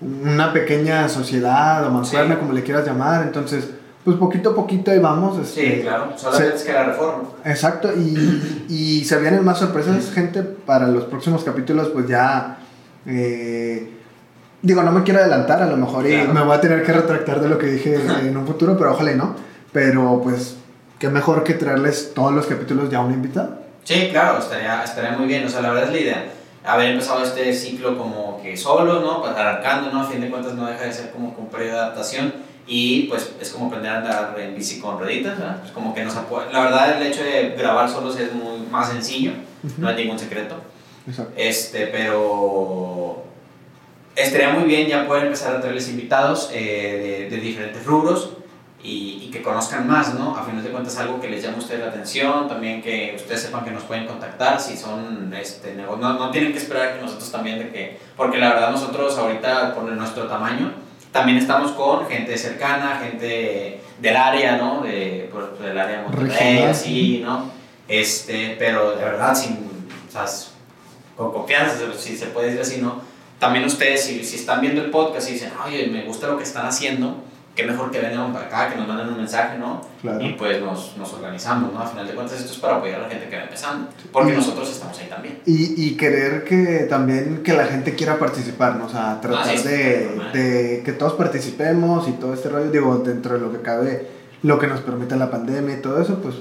una 0.00 0.52
pequeña 0.52 1.08
sociedad 1.08 1.86
o 1.86 1.90
mancuerna, 1.90 2.34
Sí. 2.34 2.40
como 2.40 2.52
le 2.52 2.62
quieras 2.62 2.86
llamar, 2.86 3.22
entonces, 3.22 3.68
pues 4.04 4.16
poquito 4.18 4.50
a 4.50 4.54
poquito 4.54 4.90
ahí 4.90 4.98
vamos. 4.98 5.38
Este, 5.38 5.76
Sí, 5.76 5.82
claro, 5.82 6.12
solamente 6.16 6.56
es 6.56 6.62
que 6.62 6.72
la 6.72 6.84
reforma. 6.84 7.22
Exacto, 7.44 7.90
y, 7.96 8.66
y 8.68 9.04
se 9.04 9.18
vienen 9.18 9.44
más 9.44 9.58
sorpresas, 9.58 10.10
gente, 10.12 10.42
para 10.42 10.86
los 10.88 11.04
próximos 11.04 11.42
capítulos, 11.44 11.88
pues 11.88 12.06
ya... 12.06 12.58
eh, 13.06 13.92
digo, 14.62 14.82
no 14.82 14.92
me 14.92 15.02
quiero 15.02 15.20
adelantar, 15.20 15.62
a 15.62 15.66
lo 15.66 15.76
mejor 15.76 16.06
y 16.06 16.10
Claro. 16.12 16.32
me 16.34 16.42
voy 16.42 16.56
a 16.56 16.60
tener 16.60 16.82
que 16.82 16.92
retractar 16.92 17.40
de 17.40 17.48
lo 17.48 17.56
que 17.58 17.66
dije 17.66 17.98
en 18.22 18.36
un 18.36 18.46
futuro, 18.46 18.76
pero 18.76 18.92
ojalá 18.92 19.12
y 19.12 19.14
no. 19.16 19.34
Pero 19.72 20.20
pues, 20.22 20.56
qué 20.98 21.08
mejor 21.08 21.44
que 21.44 21.54
traerles 21.54 22.12
todos 22.14 22.32
los 22.32 22.46
capítulos 22.46 22.90
ya 22.90 22.98
a 22.98 23.02
un 23.02 23.12
invitado. 23.12 23.60
Sí, 23.84 24.08
claro, 24.10 24.38
estaría, 24.38 24.82
estaría 24.82 25.12
muy 25.16 25.26
bien. 25.26 25.44
O 25.46 25.48
sea, 25.48 25.60
la 25.60 25.68
verdad 25.70 25.84
es 25.84 25.92
la 25.92 26.00
idea. 26.00 26.24
Haber 26.66 26.90
empezado 26.90 27.22
este 27.22 27.52
ciclo 27.54 27.96
como 27.96 28.42
que 28.42 28.56
solo, 28.56 29.00
¿no? 29.00 29.22
Pues 29.22 29.32
arrancando, 29.36 29.92
¿no? 29.92 30.00
A 30.00 30.04
fin 30.04 30.20
de 30.20 30.28
cuentas 30.28 30.54
no 30.54 30.66
deja 30.66 30.84
de 30.84 30.92
ser 30.92 31.10
como 31.12 31.28
un 31.38 31.48
periodo 31.48 31.74
de 31.74 31.80
adaptación. 31.80 32.34
Y 32.66 33.04
pues 33.04 33.30
es 33.40 33.50
como 33.50 33.68
aprender 33.68 33.92
a 33.92 33.98
andar 33.98 34.36
en 34.40 34.56
bici 34.56 34.80
con 34.80 34.98
rueditas. 34.98 35.38
Pues 35.60 35.70
como 35.72 35.94
que 35.94 36.04
nos 36.04 36.16
apoya. 36.16 36.50
La 36.52 36.60
verdad, 36.62 37.00
el 37.00 37.06
hecho 37.06 37.22
de 37.22 37.54
grabar 37.56 37.88
solos 37.88 38.18
es 38.18 38.32
muy 38.34 38.66
más 38.70 38.90
sencillo, 38.90 39.32
no 39.78 39.88
hay 39.88 39.94
ningún 39.94 40.18
secreto. 40.18 40.56
Exacto. 41.06 41.32
Este, 41.36 41.86
pero 41.86 43.22
estaría 44.16 44.50
muy 44.50 44.64
bien 44.64 44.88
ya 44.88 45.06
poder 45.06 45.26
empezar 45.26 45.54
a 45.54 45.60
traerles 45.60 45.88
invitados 45.88 46.50
eh, 46.52 47.28
de, 47.30 47.36
de 47.36 47.40
diferentes 47.40 47.84
rubros 47.86 48.30
y, 48.86 49.24
y 49.24 49.30
que 49.32 49.42
conozcan 49.42 49.88
más, 49.88 50.14
¿no? 50.14 50.36
A 50.36 50.44
final 50.44 50.62
de 50.62 50.70
cuentas 50.70 50.96
algo 50.98 51.20
que 51.20 51.28
les 51.28 51.42
llame 51.42 51.56
a 51.56 51.58
ustedes 51.58 51.80
la 51.80 51.88
atención, 51.88 52.46
también 52.46 52.80
que 52.80 53.14
ustedes 53.16 53.42
sepan 53.42 53.64
que 53.64 53.72
nos 53.72 53.82
pueden 53.82 54.06
contactar 54.06 54.60
si 54.60 54.76
son 54.76 55.34
este, 55.34 55.74
no, 55.74 55.96
no 55.96 56.30
tienen 56.30 56.52
que 56.52 56.58
esperar 56.58 56.94
que 56.94 57.02
nosotros 57.02 57.30
también 57.32 57.58
de 57.58 57.70
que, 57.70 57.98
porque 58.16 58.38
la 58.38 58.50
verdad 58.50 58.70
nosotros 58.70 59.18
ahorita 59.18 59.74
por 59.74 59.84
nuestro 59.84 60.28
tamaño 60.28 60.72
también 61.10 61.38
estamos 61.38 61.72
con 61.72 62.06
gente 62.06 62.38
cercana, 62.38 63.00
gente 63.02 63.80
del 63.98 64.16
área, 64.16 64.56
¿no? 64.56 64.82
De, 64.82 65.28
por, 65.32 65.58
del 65.58 65.76
área 65.76 65.98
de 65.98 66.02
Monterrey, 66.04 66.62
así, 66.62 67.22
¿no? 67.24 67.50
Este, 67.88 68.54
pero 68.56 68.92
de 68.92 69.04
verdad 69.04 69.34
sin, 69.34 69.54
o 70.08 70.12
sea, 70.12 70.26
con 71.16 71.32
confianza, 71.32 71.76
si 71.98 72.16
se 72.16 72.26
puede 72.26 72.52
decir 72.52 72.60
así, 72.60 72.80
¿no? 72.80 73.00
También 73.40 73.64
ustedes, 73.64 74.04
si, 74.04 74.24
si 74.24 74.36
están 74.36 74.60
viendo 74.60 74.80
el 74.80 74.90
podcast 74.90 75.28
y 75.28 75.32
dicen, 75.32 75.52
oye, 75.66 75.88
me 75.88 76.04
gusta 76.04 76.28
lo 76.28 76.36
que 76.36 76.44
están 76.44 76.66
haciendo, 76.66 77.24
qué 77.56 77.64
mejor 77.66 77.90
que 77.90 77.98
vengan 78.00 78.32
para 78.32 78.46
acá, 78.46 78.68
que 78.70 78.76
nos 78.78 78.86
manden 78.86 79.08
un 79.08 79.16
mensaje, 79.16 79.58
¿no? 79.58 79.80
Claro. 80.02 80.20
Y 80.22 80.34
pues 80.34 80.60
nos, 80.62 80.94
nos 80.98 81.12
organizamos, 81.14 81.72
¿no? 81.72 81.80
A 81.80 81.86
final 81.86 82.06
de 82.06 82.14
cuentas 82.14 82.38
esto 82.38 82.52
es 82.52 82.58
para 82.58 82.76
apoyar 82.76 83.00
a 83.00 83.02
la 83.04 83.08
gente 83.08 83.28
que 83.28 83.36
va 83.36 83.42
empezando, 83.44 83.88
porque 84.12 84.32
Y- 84.32 84.36
nosotros 84.36 84.70
estamos 84.70 84.96
ahí 84.98 85.08
también. 85.08 85.38
Y, 85.46 85.84
y 85.86 85.96
querer 85.96 86.44
que 86.44 86.86
también 86.88 87.42
que 87.42 87.54
la 87.54 87.64
gente 87.64 87.94
quiera 87.96 88.18
participar, 88.18 88.76
¿no? 88.76 88.84
O 88.86 88.88
sea, 88.90 89.18
tratar 89.20 89.48
Ah, 89.48 89.56
sí, 89.56 89.66
de, 89.66 90.20
de 90.34 90.82
que 90.84 90.92
todos 90.92 91.14
participemos 91.14 92.06
y 92.08 92.12
todo 92.12 92.34
este 92.34 92.48
rollo, 92.50 92.70
digo, 92.70 92.98
dentro 92.98 93.34
de 93.34 93.40
lo 93.40 93.50
que 93.50 93.62
cabe, 93.62 94.06
lo 94.42 94.58
que 94.58 94.66
nos 94.66 94.80
permite 94.82 95.16
la 95.16 95.30
pandemia 95.30 95.76
y 95.78 95.80
todo 95.80 96.00
eso, 96.00 96.20
pues 96.20 96.34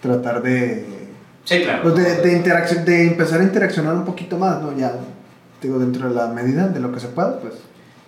tratar 0.00 0.42
de, 0.42 0.86
Sí, 1.44 1.62
claro. 1.62 1.82
pues, 1.82 1.94
de, 1.96 2.16
de, 2.22 2.32
interacción, 2.36 2.84
de 2.84 3.06
empezar 3.06 3.40
a 3.40 3.44
interaccionar 3.44 3.94
un 3.94 4.04
poquito 4.04 4.38
más, 4.38 4.60
¿no? 4.62 4.76
Ya, 4.76 4.94
digo, 5.60 5.78
dentro 5.78 6.08
de 6.08 6.14
la 6.14 6.28
medida 6.28 6.68
de 6.68 6.80
lo 6.80 6.90
que 6.92 7.00
se 7.00 7.08
pueda, 7.08 7.38
pues. 7.40 7.54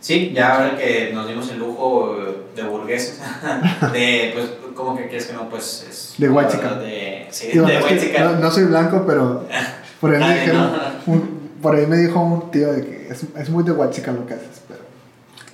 Sí, 0.00 0.32
ya 0.34 0.54
ahora 0.56 0.76
que 0.78 1.10
nos 1.14 1.28
dimos 1.28 1.50
el 1.50 1.58
lujo 1.58 2.16
eh, 2.18 2.36
de 2.56 2.62
burgueses, 2.64 3.20
de, 3.92 4.30
pues, 4.34 4.50
como 4.74 4.96
que 4.96 5.08
quieres 5.08 5.26
que 5.26 5.34
no, 5.34 5.48
pues, 5.50 5.86
es... 5.90 6.14
De 6.16 6.26
la 6.26 6.32
white. 6.32 6.56
De, 6.56 7.26
sí, 7.30 7.48
Digo, 7.52 7.66
de 7.66 7.74
no, 7.74 7.78
es 7.80 7.84
que 7.86 7.94
white 7.94 8.06
chican. 8.06 8.24
no, 8.24 8.38
no 8.40 8.50
soy 8.50 8.64
blanco, 8.64 9.04
pero 9.06 9.44
por 10.00 10.14
ahí 10.14 10.20
me 10.22 10.34
dijeron, 10.34 10.72
no. 11.06 11.12
un- 11.12 11.40
por 11.60 11.76
ahí 11.76 11.86
me 11.86 11.98
dijo 11.98 12.18
un 12.18 12.50
tío 12.50 12.72
de 12.72 12.82
que 12.86 13.08
es, 13.10 13.24
es 13.36 13.50
muy 13.50 13.62
de 13.62 13.72
guachica 13.72 14.12
lo 14.12 14.26
que 14.26 14.32
haces, 14.34 14.62
pero... 14.66 14.80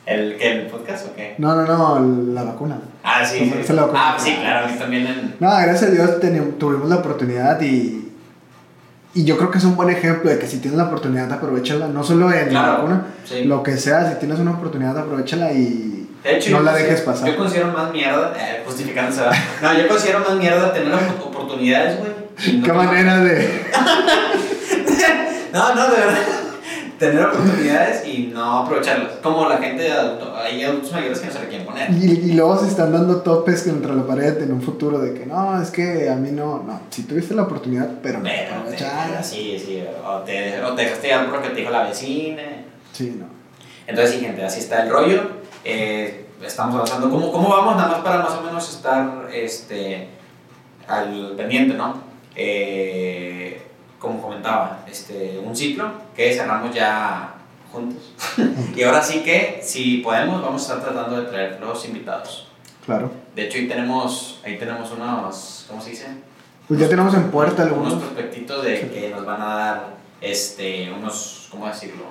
¿El, 0.06 0.36
qué, 0.36 0.52
¿El 0.52 0.66
podcast 0.68 1.06
o 1.08 1.14
qué? 1.16 1.34
No, 1.38 1.56
no, 1.56 1.64
no, 1.66 2.32
la 2.32 2.44
vacuna. 2.44 2.78
Ah, 3.02 3.24
sí, 3.24 3.38
sí. 3.40 3.52
ese 3.60 3.72
loco. 3.72 3.92
Ah, 3.96 4.14
sí, 4.16 4.36
claro, 4.40 4.66
a 4.66 4.70
mí 4.70 4.78
también 4.78 5.06
en... 5.08 5.34
No, 5.40 5.50
gracias 5.50 5.82
a 5.82 5.86
Dios 5.90 6.10
tuvimos 6.58 6.88
la 6.88 6.96
oportunidad 6.96 7.60
y, 7.60 8.05
y 9.16 9.24
yo 9.24 9.36
creo 9.36 9.50
que 9.50 9.58
es 9.58 9.64
un 9.64 9.74
buen 9.76 9.90
ejemplo 9.90 10.30
de 10.30 10.38
que 10.38 10.46
si 10.46 10.58
tienes 10.58 10.76
la 10.78 10.84
oportunidad, 10.84 11.32
aprovechala. 11.32 11.88
No 11.88 12.04
solo 12.04 12.30
en 12.32 12.44
la 12.44 12.48
Claro, 12.50 12.72
vacuna, 12.74 13.06
sí. 13.24 13.44
lo 13.44 13.62
que 13.62 13.76
sea, 13.76 14.10
si 14.12 14.18
tienes 14.18 14.38
una 14.38 14.52
oportunidad, 14.52 14.96
aprovechala 14.98 15.52
y 15.52 16.08
De 16.22 16.36
hecho, 16.36 16.50
no 16.50 16.60
la 16.60 16.74
dejes 16.74 17.00
pasar. 17.00 17.28
Yo 17.30 17.36
considero 17.36 17.72
más 17.72 17.90
mierda, 17.92 18.32
eh, 18.38 18.62
justificándose. 18.66 19.22
No, 19.62 19.74
yo 19.78 19.88
considero 19.88 20.20
más 20.20 20.34
mierda 20.36 20.72
tener 20.72 20.92
oportunidades, 21.24 21.98
güey. 21.98 22.58
no 22.58 22.64
Qué 22.66 22.72
manera 22.72 23.18
de... 23.18 23.64
No, 25.52 25.74
no, 25.74 25.88
de 25.88 25.96
verdad. 25.96 26.18
Tener 26.98 27.26
oportunidades 27.26 28.06
y 28.06 28.30
no 28.32 28.60
aprovecharlas. 28.60 29.12
Como 29.22 29.48
la 29.48 29.58
gente 29.58 29.82
de 29.82 29.92
adulto, 29.92 30.34
hay 30.34 30.62
adultos 30.64 30.92
mayores 30.92 31.18
que 31.20 31.26
no 31.26 31.32
se 31.32 31.40
le 31.40 31.48
quieren 31.48 31.66
poner. 31.66 31.90
Y, 31.90 32.04
y 32.30 32.32
luego 32.32 32.58
se 32.58 32.68
están 32.68 32.92
dando 32.92 33.20
topes 33.20 33.64
contra 33.64 33.92
la 33.94 34.06
pared 34.06 34.40
en 34.42 34.52
un 34.52 34.62
futuro 34.62 34.98
de 34.98 35.12
que 35.12 35.26
no, 35.26 35.60
es 35.60 35.70
que 35.70 36.08
a 36.08 36.16
mí 36.16 36.30
no, 36.30 36.62
no, 36.62 36.80
si 36.90 37.02
tuviste 37.02 37.34
la 37.34 37.42
oportunidad, 37.42 37.88
pero 38.02 38.18
no 38.18 38.24
Pero, 38.24 38.48
te- 38.48 38.54
aprovechala. 38.54 39.22
sí, 39.22 39.62
sí, 39.62 39.84
o 40.06 40.18
te, 40.20 40.62
o 40.62 40.72
te 40.74 40.82
dejaste 40.82 41.06
llevar 41.08 41.26
por 41.26 41.36
lo 41.36 41.42
que 41.42 41.48
te 41.50 41.54
dijo 41.60 41.70
la 41.70 41.82
vecina. 41.82 42.42
Sí, 42.92 43.14
no. 43.18 43.26
Entonces, 43.86 44.14
sí, 44.16 44.20
gente, 44.24 44.42
así 44.44 44.60
está 44.60 44.82
el 44.82 44.90
rollo. 44.90 45.22
Eh, 45.64 46.26
estamos 46.44 46.74
avanzando. 46.76 47.10
¿Cómo, 47.10 47.30
¿Cómo 47.30 47.48
vamos? 47.50 47.76
Nada 47.76 47.88
más 47.88 47.98
para 48.00 48.18
más 48.22 48.32
o 48.32 48.40
menos 48.42 48.68
estar 48.74 49.28
este, 49.32 50.08
al 50.88 51.34
pendiente, 51.36 51.74
¿no? 51.74 51.94
Eh, 52.34 53.55
como 54.06 54.22
comentaba, 54.22 54.80
este, 54.90 55.38
un 55.44 55.54
ciclo 55.56 55.90
que 56.14 56.32
cerramos 56.34 56.74
ya 56.74 57.34
juntos. 57.72 58.12
y 58.76 58.82
ahora 58.82 59.02
sí 59.02 59.22
que, 59.22 59.60
si 59.62 59.98
podemos, 59.98 60.42
vamos 60.42 60.62
a 60.62 60.74
estar 60.74 60.84
tratando 60.92 61.20
de 61.22 61.28
traer 61.28 61.58
los 61.60 61.84
invitados. 61.86 62.48
Claro. 62.84 63.10
De 63.34 63.44
hecho, 63.46 63.58
ahí 63.58 63.66
tenemos, 63.68 64.40
ahí 64.44 64.56
tenemos 64.58 64.90
unos, 64.92 65.66
¿cómo 65.68 65.80
se 65.80 65.90
dice? 65.90 66.06
Pues 66.68 66.80
ya 66.80 66.88
tenemos 66.88 67.14
en 67.14 67.30
puerta 67.30 67.62
Unos 67.64 67.72
algunos. 67.74 67.94
prospectitos 67.94 68.64
de 68.64 68.88
que 68.90 69.10
nos 69.10 69.24
van 69.26 69.40
a 69.42 69.54
dar 69.54 69.86
este, 70.20 70.90
unos, 70.92 71.48
¿cómo 71.50 71.66
decirlo? 71.66 72.04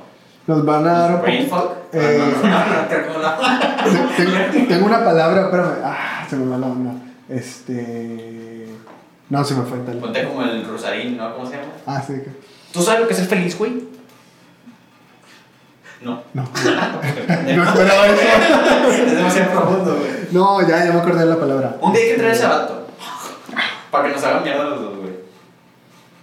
Nos 0.47 0.63
van 0.65 0.87
a 0.87 0.91
dar 0.99 1.11
un 1.15 1.21
poquito- 1.21 1.75
eh, 1.91 2.21
tengo 4.67 4.85
una 4.85 5.03
palabra, 5.03 5.41
espérame. 5.45 5.71
Ah, 5.83 6.25
se 6.29 6.35
me 6.35 6.49
va 6.51 6.57
la 6.57 6.67
onda. 6.67 6.93
Este. 7.29 8.67
No, 9.29 9.43
se 9.43 9.55
me 9.55 9.63
fue 9.65 9.79
tal. 9.79 9.97
Ponte 9.97 10.23
como 10.23 10.43
el 10.43 10.65
Rosarín, 10.65 11.17
¿no? 11.17 11.33
¿Cómo 11.35 11.45
se 11.49 11.53
llama? 11.57 11.71
Ah, 11.87 12.01
sí. 12.05 12.13
¿Tú 12.71 12.81
sabes 12.81 13.01
lo 13.01 13.07
que 13.07 13.13
es 13.13 13.19
ser 13.19 13.27
feliz, 13.27 13.57
güey? 13.57 13.83
No. 16.01 16.21
No. 16.33 16.43
No 17.55 17.63
esperaba 17.63 18.07
eso. 18.07 18.21
es 18.91 19.15
demasiado 19.15 19.51
profundo, 19.51 19.95
güey. 19.97 20.11
No, 20.31 20.61
ya, 20.67 20.85
ya 20.85 20.91
me 20.91 20.99
acordé 20.99 21.19
de 21.21 21.25
la 21.25 21.39
palabra. 21.39 21.77
Un 21.81 21.93
día 21.93 22.01
hay 22.03 22.09
que 22.11 22.15
traer 22.17 22.33
ese 22.33 22.45
vato. 22.45 22.87
Para 23.89 24.07
que 24.07 24.13
nos 24.13 24.23
hagan 24.23 24.43
mierda 24.43 24.63
los 24.65 24.81
dos, 24.81 24.95
güey. 24.97 25.13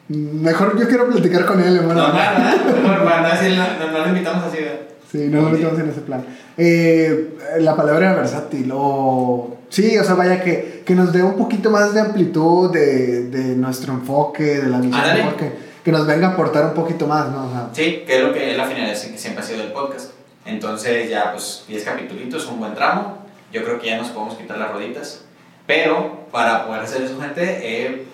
Mejor 0.08 0.78
yo 0.78 0.86
quiero 0.88 1.08
platicar 1.08 1.46
con 1.46 1.60
él, 1.60 1.74
No, 1.74 1.80
hermano. 1.90 2.12
nada, 2.12 2.54
no, 2.82 3.04
no, 3.04 3.26
así 3.26 3.56
no, 3.56 3.64
no, 3.78 3.92
no 3.92 3.98
lo 3.98 4.08
invitamos 4.08 4.44
así, 4.44 4.58
güey. 4.58 4.91
Sí, 5.12 5.28
no 5.28 5.42
lo 5.42 5.50
metemos 5.50 5.78
en 5.78 5.90
ese 5.90 6.00
plan. 6.00 6.24
Eh, 6.56 7.36
la 7.60 7.76
palabra 7.76 8.14
versátil 8.14 8.70
o... 8.74 9.58
Sí, 9.68 9.96
o 9.98 10.04
sea, 10.04 10.14
vaya 10.14 10.42
que, 10.42 10.82
que 10.84 10.94
nos 10.94 11.12
dé 11.12 11.22
un 11.22 11.36
poquito 11.36 11.70
más 11.70 11.92
de 11.94 12.00
amplitud 12.00 12.70
de, 12.72 13.28
de 13.28 13.54
nuestro 13.56 13.92
enfoque, 13.92 14.42
de 14.42 14.68
la 14.68 14.78
visión, 14.80 15.00
Ándale. 15.00 15.24
porque 15.24 15.52
que 15.84 15.92
nos 15.92 16.06
venga 16.06 16.28
a 16.28 16.30
aportar 16.32 16.64
un 16.66 16.74
poquito 16.74 17.06
más, 17.06 17.28
¿no? 17.30 17.46
O 17.46 17.50
sea, 17.50 17.68
Sí, 17.72 18.04
que 18.06 18.16
es 18.18 18.22
lo 18.22 18.32
que 18.32 18.52
es 18.52 18.56
la 18.56 18.66
finalidad 18.66 18.92
que 18.92 19.18
siempre 19.18 19.42
ha 19.42 19.46
sido 19.46 19.58
del 19.60 19.72
podcast. 19.72 20.12
Entonces 20.44 21.08
ya 21.10 21.32
pues 21.32 21.64
10 21.68 21.84
capítulos, 21.84 22.46
un 22.46 22.58
buen 22.58 22.74
tramo. 22.74 23.18
Yo 23.52 23.62
creo 23.64 23.78
que 23.80 23.88
ya 23.88 23.96
nos 23.98 24.08
podemos 24.08 24.34
quitar 24.36 24.58
las 24.58 24.72
roditas. 24.72 25.24
Pero 25.66 26.26
para 26.30 26.66
poder 26.66 26.82
hacer 26.82 27.02
eso, 27.02 27.20
gente, 27.20 27.42
eh, 27.62 28.04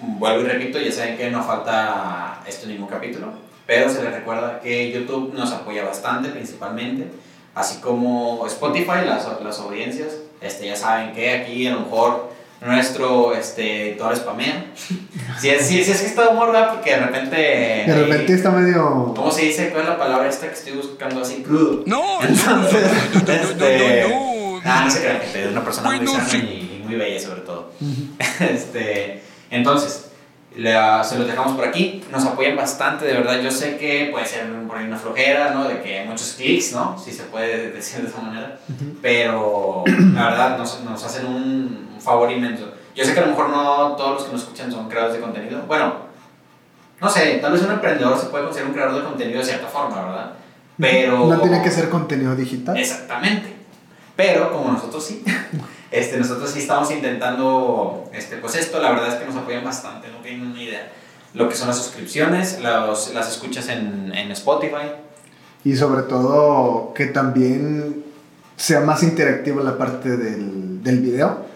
vuelvo 0.00 0.40
y 0.42 0.44
repito, 0.44 0.78
ya 0.80 0.92
saben 0.92 1.16
que 1.16 1.30
no 1.30 1.42
falta 1.42 2.40
este 2.46 2.66
mismo 2.66 2.86
capítulo, 2.88 3.32
pero 3.66 3.90
se 3.90 4.02
les 4.02 4.12
recuerda 4.12 4.60
que 4.60 4.92
YouTube 4.92 5.34
nos 5.34 5.52
apoya 5.52 5.84
bastante, 5.84 6.28
principalmente, 6.28 7.08
así 7.54 7.80
como 7.80 8.46
Spotify, 8.46 9.04
las, 9.04 9.26
las 9.42 9.58
audiencias, 9.58 10.08
este, 10.40 10.66
ya 10.66 10.76
saben 10.76 11.12
que 11.12 11.30
aquí 11.30 11.66
a 11.66 11.72
lo 11.72 11.80
mejor 11.80 12.30
nuestro 12.60 13.34
este, 13.34 13.96
todo 13.98 14.14
spamea. 14.14 14.66
Si 15.38 15.48
es, 15.48 15.66
si, 15.66 15.80
es 15.90 16.00
que 16.00 16.06
está 16.06 16.22
de 16.22 16.28
humor, 16.28 16.52
¿verdad? 16.52 16.74
Porque 16.74 16.90
de 16.90 16.98
repente. 16.98 17.36
De 17.36 17.94
repente 17.94 18.34
está 18.34 18.50
medio. 18.50 19.12
¿Cómo 19.14 19.30
se 19.30 19.42
dice? 19.42 19.70
¿Cuál 19.70 19.82
es 19.82 19.88
la 19.90 19.98
palabra 19.98 20.28
esta 20.28 20.48
que 20.48 20.54
estoy 20.54 20.72
buscando 20.74 21.20
así 21.20 21.42
crudo? 21.42 21.82
No, 21.86 22.22
Entonces, 22.22 22.82
no, 23.14 23.20
no, 23.20 23.32
este, 23.32 24.08
no, 24.08 24.08
no, 24.08 24.54
no. 24.54 24.60
Ah, 24.64 24.82
no 24.84 24.90
se 24.90 25.00
crean, 25.00 25.20
gente, 25.20 25.44
es 25.44 25.50
una 25.50 25.64
persona 25.64 25.90
muy 25.92 26.06
sana 26.06 26.34
y 26.34 26.82
muy 26.84 26.96
bella, 26.96 27.20
sobre 27.20 27.42
todo. 27.42 27.70
este, 28.40 29.22
entonces, 29.50 30.05
la- 30.56 31.04
se 31.04 31.18
los 31.18 31.26
dejamos 31.26 31.54
por 31.56 31.64
aquí. 31.66 32.02
Nos 32.10 32.24
apoyan 32.24 32.56
bastante, 32.56 33.04
de 33.04 33.12
verdad. 33.14 33.40
Yo 33.40 33.50
sé 33.50 33.76
que 33.76 34.08
puede 34.10 34.26
ser 34.26 34.46
por 34.66 34.78
ahí 34.78 34.86
una 34.86 34.96
flojera, 34.96 35.50
¿no? 35.50 35.68
De 35.68 35.80
que 35.82 36.04
muchos 36.06 36.34
clics, 36.38 36.72
¿no? 36.72 36.98
Si 36.98 37.12
se 37.12 37.24
puede 37.24 37.70
decir 37.72 38.02
de 38.02 38.08
esa 38.08 38.20
manera. 38.20 38.58
Pero 39.02 39.84
la 40.14 40.30
verdad 40.30 40.58
nos, 40.58 40.80
nos 40.82 41.02
hacen 41.04 41.26
un, 41.26 41.88
un 41.94 42.00
favor 42.00 42.30
inmenso. 42.30 42.72
Yo 42.94 43.04
sé 43.04 43.12
que 43.12 43.20
a 43.20 43.24
lo 43.24 43.28
mejor 43.30 43.50
no 43.50 43.94
todos 43.96 44.14
los 44.14 44.24
que 44.24 44.32
nos 44.32 44.42
escuchan 44.42 44.72
son 44.72 44.88
creadores 44.88 45.16
de 45.16 45.20
contenido. 45.22 45.62
Bueno, 45.68 45.94
no 47.00 47.10
sé, 47.10 47.38
tal 47.42 47.52
vez 47.52 47.62
un 47.62 47.72
emprendedor 47.72 48.18
se 48.18 48.26
puede 48.26 48.44
considerar 48.44 48.68
un 48.70 48.74
creador 48.74 48.94
de 48.96 49.02
contenido 49.08 49.38
de 49.40 49.44
cierta 49.44 49.66
forma, 49.66 50.02
¿verdad? 50.02 50.32
Pero... 50.78 51.26
No 51.26 51.38
tiene 51.40 51.62
que 51.62 51.70
ser 51.70 51.88
contenido 51.90 52.34
digital. 52.34 52.76
Exactamente. 52.76 53.54
Pero 54.16 54.50
como 54.50 54.72
nosotros 54.72 55.04
sí, 55.04 55.22
este, 55.98 56.18
nosotros 56.18 56.50
sí 56.50 56.60
estamos 56.60 56.90
intentando, 56.90 58.08
este, 58.12 58.36
pues 58.36 58.54
esto, 58.56 58.80
la 58.80 58.90
verdad 58.90 59.08
es 59.08 59.14
que 59.14 59.26
nos 59.26 59.36
apoyan 59.36 59.64
bastante, 59.64 60.08
no 60.08 60.18
tienen 60.18 60.46
una 60.48 60.62
idea. 60.62 60.92
Lo 61.34 61.48
que 61.48 61.54
son 61.54 61.68
las 61.68 61.76
suscripciones, 61.76 62.60
las 62.60 63.28
escuchas 63.28 63.68
en, 63.68 64.12
Spotify. 64.30 64.92
Y 65.64 65.76
sobre 65.76 66.02
todo 66.02 66.92
que 66.94 67.06
también 67.06 68.04
sea 68.56 68.80
más 68.80 69.02
interactivo 69.02 69.62
la 69.62 69.76
parte 69.76 70.16
del 70.16 71.00
video. 71.00 71.55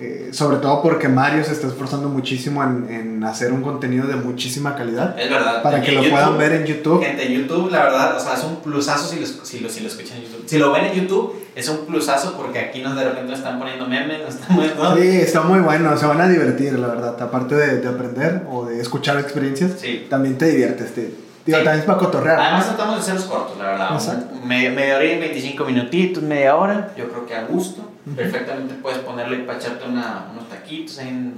Eh, 0.00 0.28
sobre 0.32 0.58
todo 0.58 0.80
porque 0.80 1.08
Mario 1.08 1.42
se 1.44 1.52
está 1.52 1.66
esforzando 1.66 2.08
muchísimo 2.08 2.62
en, 2.62 2.86
en 2.88 3.24
hacer 3.24 3.52
un 3.52 3.62
contenido 3.62 4.06
de 4.06 4.14
muchísima 4.14 4.76
calidad. 4.76 5.18
Es 5.18 5.28
verdad. 5.28 5.62
Para 5.62 5.82
que 5.82 5.90
lo 5.92 6.02
YouTube, 6.02 6.10
puedan 6.12 6.38
ver 6.38 6.52
en 6.52 6.64
YouTube. 6.66 7.02
Gente, 7.04 7.26
en 7.26 7.32
YouTube, 7.32 7.70
la 7.70 7.82
verdad, 7.84 8.16
o 8.16 8.20
sea, 8.20 8.34
es 8.34 8.44
un 8.44 8.56
plusazo 8.62 9.08
si 9.08 9.18
lo, 9.20 9.26
si, 9.26 9.58
lo, 9.60 9.68
si 9.68 9.80
lo 9.80 9.88
escuchan 9.88 10.18
en 10.18 10.24
YouTube. 10.24 10.42
Si 10.46 10.58
lo 10.58 10.72
ven 10.72 10.84
en 10.86 10.92
YouTube, 10.94 11.34
es 11.56 11.68
un 11.68 11.78
plusazo 11.86 12.34
porque 12.36 12.60
aquí 12.60 12.80
nos 12.80 12.94
de 12.94 13.04
repente 13.04 13.30
nos 13.30 13.38
están 13.40 13.58
poniendo 13.58 13.86
memes, 13.86 14.20
nos 14.24 14.34
están 14.36 14.56
poniendo... 14.56 14.96
Sí, 14.96 15.08
está 15.20 15.40
muy 15.42 15.58
bueno, 15.60 15.96
se 15.96 16.06
van 16.06 16.20
a 16.20 16.28
divertir, 16.28 16.78
la 16.78 16.86
verdad. 16.86 17.20
Aparte 17.20 17.56
de, 17.56 17.80
de 17.80 17.88
aprender 17.88 18.42
o 18.50 18.66
de 18.66 18.80
escuchar 18.80 19.18
experiencias, 19.18 19.72
Sí. 19.80 20.06
también 20.08 20.38
te 20.38 20.46
diviertes. 20.46 20.94
Te, 20.94 21.27
digo, 21.48 21.58
Sí. 21.58 21.64
también 21.64 21.80
es 21.80 21.84
para 21.84 21.98
cotorrear. 21.98 22.40
Además 22.40 22.66
tratamos 22.66 22.94
de 22.96 23.00
hacerlos 23.00 23.24
cortos, 23.24 23.58
la 23.58 23.64
verdad. 23.64 23.94
Exacto. 23.94 24.34
Me, 24.44 24.70
media 24.70 24.96
hora 24.96 25.04
y 25.04 25.18
25 25.18 25.64
minutitos, 25.64 26.22
media 26.22 26.56
hora, 26.56 26.92
yo 26.96 27.08
creo 27.08 27.26
que 27.26 27.34
a 27.34 27.44
gusto. 27.44 27.82
Perfectamente 28.16 28.74
puedes 28.74 28.98
ponerle 29.00 29.38
para 29.40 29.58
echarte 29.58 29.86
una, 29.86 30.28
unos 30.32 30.48
taquitos 30.48 30.98
en... 30.98 31.34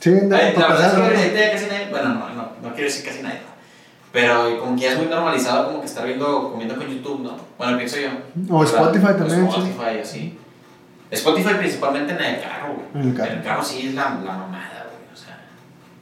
sí, 0.00 0.10
no, 0.22 0.34
Ay, 0.36 0.52
para 0.54 0.68
la 0.68 0.74
verdad 0.74 1.12
es 1.12 1.32
que 1.32 1.50
casi 1.52 1.66
nadie... 1.66 1.88
Bueno, 1.90 2.08
no, 2.14 2.28
no, 2.30 2.48
no 2.62 2.68
quiero 2.74 2.84
decir 2.84 3.04
casi 3.04 3.22
nadie. 3.22 3.40
Pero 4.12 4.58
como 4.60 4.76
que 4.76 4.82
ya 4.82 4.92
es 4.92 4.98
muy 4.98 5.06
normalizado 5.06 5.66
como 5.66 5.80
que 5.80 5.86
estar 5.86 6.06
viendo, 6.06 6.50
comiendo 6.52 6.76
con 6.76 6.86
YouTube, 6.86 7.20
¿no? 7.22 7.36
Bueno, 7.58 7.76
pienso 7.76 7.96
yo. 7.98 8.08
O 8.48 8.60
¿verdad? 8.60 8.74
Spotify 8.82 9.06
O 9.12 9.16
también, 9.16 9.40
sí. 9.40 9.56
Spotify, 9.56 9.98
así. 10.00 10.38
Spotify 11.10 11.54
principalmente 11.58 12.12
en 12.12 12.20
el 12.22 12.40
carro, 12.40 12.74
güey. 12.74 13.02
En 13.04 13.10
el 13.10 13.16
carro. 13.16 13.32
En 13.32 13.38
el 13.38 13.44
carro 13.44 13.64
sí 13.64 13.88
es 13.88 13.94
la, 13.94 14.02
la 14.24 14.32
mamada, 14.32 14.86
güey. 14.88 15.12
O 15.12 15.16
sea, 15.16 15.40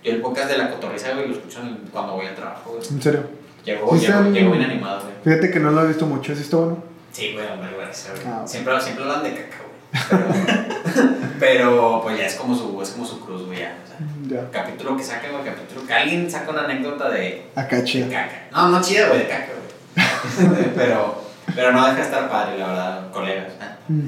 yo 0.05 0.13
el 0.13 0.21
podcast 0.21 0.51
de 0.51 0.59
la 0.59 0.71
cotorriza, 0.71 1.13
güey, 1.15 1.29
lo 1.29 1.35
escucho 1.35 1.61
cuando 1.91 2.13
voy 2.13 2.27
al 2.27 2.35
trabajo, 2.35 2.73
güey. 2.77 2.83
En 2.89 3.03
serio. 3.03 3.25
Sí, 3.65 3.71
llego, 3.71 3.95
están- 3.97 4.33
llego 4.33 4.51
bien 4.53 4.65
animado, 4.65 5.03
güey. 5.03 5.15
Fíjate 5.25 5.51
que 5.53 5.61
no 5.61 5.71
lo 5.71 5.85
he 5.85 5.89
visto 5.89 6.07
mucho, 6.07 6.35
¿sí 6.35 6.43
está 6.43 6.57
bueno? 6.57 6.83
Sí, 7.13 7.33
güey, 7.35 7.47
hombre, 7.47 7.71
gracias, 7.79 8.13
güey. 8.23 8.27
Ah, 8.35 8.43
siempre, 8.47 8.81
siempre 8.81 9.05
hablan 9.05 9.23
de 9.23 9.35
caca, 9.35 9.57
güey. 9.63 9.73
Pero, 10.09 11.15
pero, 11.41 12.01
pues 12.03 12.19
ya 12.19 12.27
es 12.27 12.35
como 12.35 12.55
su, 12.57 12.81
es 12.83 12.91
como 12.91 13.05
su 13.07 13.21
cruz, 13.21 13.47
güey, 13.47 13.61
ya. 13.61 13.77
O 13.85 13.89
sea, 13.89 13.99
Ya. 14.43 14.51
capítulo 14.51 14.97
que 14.97 15.05
saca, 15.05 15.29
güey, 15.31 15.45
capítulo 15.45 15.87
que 15.87 15.93
alguien 15.93 16.31
saca 16.31 16.51
una 16.51 16.65
anécdota 16.65 17.11
de, 17.11 17.47
Acá 17.55 17.77
de 17.83 18.09
caca. 18.09 18.49
No, 18.53 18.69
no 18.69 18.81
chida, 18.83 19.09
güey, 19.09 19.21
de 19.21 19.29
caca, 19.29 19.49
güey. 19.53 20.73
pero, 20.77 21.23
pero 21.55 21.73
no 21.73 21.85
deja 21.85 21.97
de 21.99 22.03
estar 22.03 22.31
padre, 22.31 22.59
la 22.59 22.67
verdad, 22.69 23.11
colegas. 23.13 23.49
¿eh? 23.61 23.65
Mm. 23.89 24.07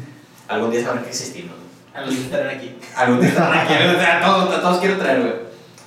Algún 0.49 0.71
día 0.71 0.83
sabrán 0.83 1.03
que 1.05 1.11
existimos. 1.11 1.57
güey. 1.57 1.65
Algún 1.95 2.15
día 2.17 2.25
estarán 2.25 2.57
aquí. 2.57 2.77
Algún 2.97 3.21
día 3.21 3.29
estarán 3.29 3.59
aquí. 3.59 3.75
O 3.75 4.01
sea, 4.01 4.19
a 4.19 4.25
todos, 4.25 4.55
a 4.55 4.61
todos 4.63 4.79
quiero 4.81 4.97
traer, 4.97 5.21
güey. 5.21 5.33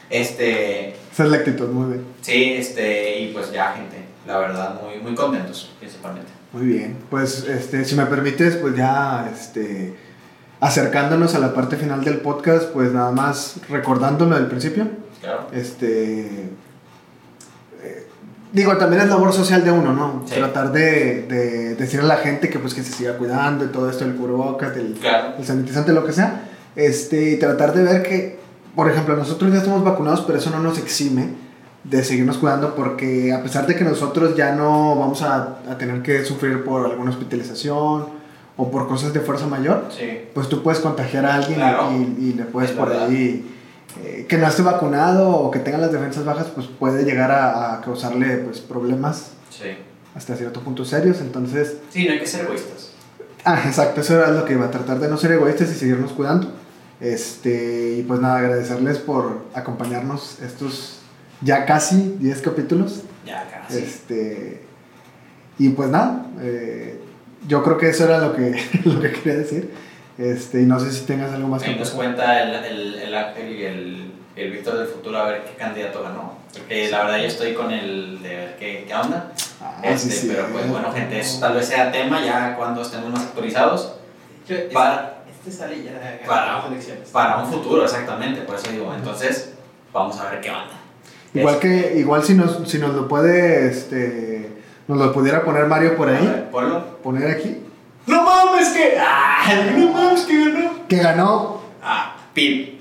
Este, 0.09 0.95
Esa 1.17 1.23
es 1.23 1.31
la 1.31 1.37
actitud, 1.37 1.67
muy 1.69 1.93
bien. 1.93 2.05
sí, 2.21 2.53
este, 2.53 3.21
y 3.21 3.33
pues 3.33 3.51
ya, 3.51 3.73
gente, 3.73 3.97
la 4.27 4.37
verdad, 4.37 4.79
muy, 4.83 5.01
muy 5.01 5.15
contentos, 5.15 5.73
principalmente. 5.79 6.29
Muy 6.53 6.67
bien. 6.67 6.95
Pues, 7.09 7.43
este, 7.47 7.83
si 7.85 7.95
me 7.95 8.05
permites, 8.05 8.57
pues 8.57 8.75
ya, 8.75 9.27
este, 9.33 9.95
acercándonos 10.59 11.33
a 11.33 11.39
la 11.39 11.55
parte 11.55 11.75
final 11.75 12.03
del 12.03 12.17
podcast, 12.19 12.65
pues 12.65 12.91
nada 12.93 13.09
más 13.11 13.55
recordándolo 13.67 14.35
del 14.35 14.45
principio. 14.45 14.87
Claro. 15.19 15.47
Este, 15.53 16.21
eh, 17.81 18.07
digo, 18.53 18.77
también 18.77 19.01
es 19.01 19.09
labor 19.09 19.33
social 19.33 19.63
de 19.63 19.71
uno, 19.71 19.93
¿no? 19.93 20.23
Sí. 20.27 20.35
Tratar 20.35 20.71
de, 20.71 21.23
de 21.23 21.73
decirle 21.77 22.05
a 22.05 22.15
la 22.15 22.17
gente 22.17 22.47
que 22.47 22.59
pues 22.59 22.75
que 22.75 22.83
se 22.83 22.91
siga 22.93 23.17
cuidando 23.17 23.65
y 23.65 23.69
todo 23.69 23.89
esto 23.89 24.05
del 24.05 24.13
cubrebocas, 24.15 24.75
del, 24.75 24.93
Claro. 24.93 25.33
el 25.39 25.43
sanitizante, 25.43 25.93
lo 25.93 26.05
que 26.05 26.13
sea. 26.13 26.43
Este, 26.75 27.31
y 27.31 27.39
tratar 27.39 27.73
de 27.73 27.81
ver 27.81 28.03
que, 28.03 28.37
por 28.77 28.89
ejemplo, 28.89 29.15
nosotros 29.17 29.51
ya 29.51 29.57
estamos 29.57 29.83
vacunados, 29.83 30.21
pero 30.21 30.37
eso 30.39 30.49
no 30.51 30.59
nos 30.59 30.77
exime 30.77 31.31
de 31.83 32.03
seguirnos 32.03 32.37
cuidando 32.37 32.75
porque 32.75 33.33
a 33.33 33.41
pesar 33.43 33.67
de 33.67 33.75
que 33.75 33.83
nosotros 33.83 34.35
ya 34.37 34.53
no 34.55 34.95
vamos 34.95 35.21
a, 35.23 35.57
a 35.69 35.77
tener 35.77 36.01
que 36.01 36.23
sufrir 36.23 36.63
por 36.63 36.85
alguna 36.85 37.09
hospitalización 37.11 38.05
o 38.55 38.71
por 38.71 38.87
cosas 38.87 39.13
de 39.13 39.19
fuerza 39.19 39.47
mayor, 39.47 39.85
Sí. 39.89 40.05
pues 40.33 40.47
tú 40.47 40.63
puedes 40.63 40.79
contagiar 40.79 41.25
a 41.25 41.35
alguien 41.35 41.55
Claro. 41.59 41.91
y, 41.91 42.25
y 42.29 42.33
le 42.33 42.43
puedes 42.45 42.71
Es 42.71 42.77
por 42.77 42.89
verdad. 42.89 43.07
ahí 43.07 43.53
eh, 44.03 44.25
que 44.29 44.37
no 44.37 44.47
esté 44.47 44.61
vacunado 44.61 45.29
o 45.29 45.49
que 45.51 45.59
tenga 45.59 45.77
las 45.79 45.91
defensas 45.91 46.23
bajas, 46.23 46.47
pues 46.53 46.67
puede 46.67 47.03
llegar 47.03 47.31
a, 47.31 47.73
a 47.75 47.81
causarle 47.81 48.37
pues 48.37 48.59
problemas 48.59 49.31
Sí. 49.49 49.69
hasta 50.15 50.35
cierto 50.35 50.59
punto 50.61 50.85
serios. 50.85 51.19
Entonces, 51.21 51.77
Sí, 51.89 52.05
no 52.05 52.11
hay 52.13 52.19
que 52.19 52.27
ser 52.27 52.45
egoístas. 52.45 52.91
ah, 53.45 53.61
exacto, 53.65 54.01
eso 54.01 54.15
era 54.15 54.29
lo 54.31 54.45
que 54.45 54.53
iba 54.53 54.65
a 54.65 54.71
tratar 54.71 54.99
de 54.99 55.07
no 55.07 55.17
ser 55.17 55.31
egoístas 55.31 55.71
y 55.71 55.75
seguirnos 55.75 56.11
cuidando. 56.11 56.51
Este, 56.99 57.97
y 57.99 58.03
pues 58.03 58.19
nada, 58.19 58.39
agradecerles 58.39 58.97
por 58.97 59.45
acompañarnos 59.53 60.39
estos 60.41 60.99
ya 61.41 61.65
casi 61.65 62.15
10 62.19 62.41
capítulos. 62.41 63.03
Ya, 63.25 63.47
casi. 63.49 63.79
Este, 63.79 64.63
y 65.59 65.69
pues 65.69 65.89
nada, 65.89 66.25
eh, 66.41 66.99
yo 67.47 67.63
creo 67.63 67.77
que 67.77 67.89
eso 67.89 68.05
era 68.05 68.19
lo 68.19 68.35
que, 68.35 68.59
lo 68.85 68.99
que 68.99 69.11
quería 69.11 69.35
decir. 69.39 69.71
Este, 70.17 70.61
y 70.63 70.65
no 70.65 70.79
sé 70.79 70.91
si 70.91 71.05
tengas 71.05 71.31
algo 71.31 71.47
más 71.47 71.61
que 71.61 71.75
nos 71.75 71.91
cuenta 71.91 72.41
el, 72.41 72.65
el, 72.65 72.95
el 72.95 73.15
Ángel 73.15 73.51
y 73.51 73.63
el, 73.63 74.11
el 74.35 74.51
Víctor 74.51 74.79
del 74.79 74.87
futuro 74.87 75.19
a 75.19 75.25
ver 75.25 75.43
qué 75.43 75.53
candidato 75.55 76.01
ganó. 76.01 76.33
Porque 76.51 76.89
la 76.89 77.03
verdad 77.03 77.17
yo 77.19 77.27
estoy 77.27 77.53
con 77.53 77.71
el 77.71 78.19
de 78.23 78.29
ver 78.29 78.55
qué, 78.57 78.85
qué 78.87 78.95
onda. 78.95 79.31
Ah, 79.61 79.79
Este, 79.83 80.09
sí, 80.09 80.27
pero 80.31 80.47
pues 80.51 80.67
bueno, 80.69 80.91
gente, 80.91 81.19
eso 81.19 81.39
tal 81.39 81.53
vez 81.53 81.67
sea 81.67 81.91
tema 81.91 82.23
ya 82.25 82.55
cuando 82.57 82.81
estemos 82.81 83.11
más 83.11 83.25
actualizados. 83.25 83.93
Para, 84.73 85.16
Este 85.47 85.59
sale 85.63 85.81
ya 85.83 86.19
Para- 86.27 86.57
las 86.57 86.65
elecciones. 86.67 87.09
para 87.09 87.37
un 87.37 87.49
futuro, 87.51 87.83
exactamente, 87.85 88.41
por 88.41 88.55
eso 88.55 88.69
digo. 88.71 88.93
Entonces, 88.93 89.53
vamos 89.93 90.19
a 90.19 90.29
ver 90.29 90.41
qué 90.41 90.49
onda. 90.49 90.71
Igual 91.33 91.55
Es- 91.55 91.61
que, 91.61 91.93
igual 91.99 92.23
si 92.23 92.33
nos, 92.33 92.67
si 92.69 92.77
nos 92.79 92.93
lo 92.93 93.07
puede, 93.07 93.69
este, 93.69 94.51
nos 94.87 94.97
lo 94.97 95.13
pudiera 95.13 95.43
poner 95.43 95.65
Mario 95.67 95.95
por 95.95 96.09
ahí, 96.09 96.25
ver, 96.25 96.49
ponlo. 96.51 96.97
poner 97.01 97.31
aquí, 97.31 97.63
¡No 98.07 98.23
mames 98.23 98.69
que! 98.69 98.97
¡Ah! 98.99 99.43
¡No 99.77 99.89
mames 99.91 100.21
que 100.21 100.45
ganó! 100.51 100.69
que 100.87 100.97
ganó. 100.97 101.61
Ah, 101.83 102.15
pip. 102.33 102.79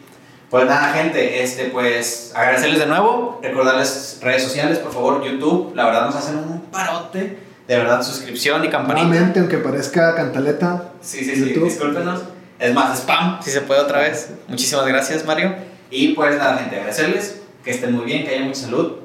Pues 0.48 0.64
nada, 0.66 0.92
gente, 0.92 1.42
este, 1.42 1.64
pues 1.66 2.32
agradecerles 2.34 2.78
de 2.78 2.86
nuevo, 2.86 3.40
recordarles 3.42 4.18
redes 4.22 4.44
sociales, 4.44 4.78
por 4.78 4.92
favor, 4.92 5.24
YouTube, 5.24 5.72
la 5.74 5.84
verdad 5.86 6.06
nos 6.06 6.14
hacen 6.16 6.36
un 6.38 6.60
parote, 6.70 7.38
de 7.66 7.76
verdad, 7.76 8.00
suscripción 8.02 8.64
y 8.64 8.68
campanita. 8.70 9.06
Nuevamente, 9.08 9.40
aunque 9.40 9.58
parezca 9.58 10.14
cantaleta, 10.14 10.90
Sí, 11.00 11.24
sí, 11.24 11.34
sí, 11.34 11.48
YouTube. 11.48 11.64
discúlpenos. 11.64 12.22
Es 12.58 12.72
más, 12.72 12.98
spam, 12.98 13.42
si 13.42 13.50
se 13.50 13.60
puede 13.60 13.80
otra 13.80 14.00
vez. 14.00 14.30
Muchísimas 14.48 14.86
gracias, 14.86 15.24
Mario. 15.24 15.54
Y 15.90 16.08
pues 16.14 16.36
nada, 16.36 16.58
gente, 16.58 16.76
agradecerles, 16.76 17.42
que 17.64 17.70
estén 17.70 17.92
muy 17.92 18.04
bien, 18.04 18.24
que 18.24 18.34
haya 18.34 18.44
mucha 18.44 18.62
salud. 18.62 18.96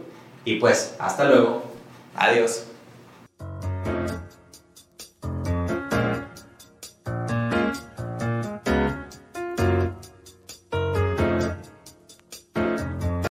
Y 0.46 0.56
pues, 0.56 0.96
hasta 1.00 1.26
luego. 1.26 1.64
Adiós. 2.16 2.64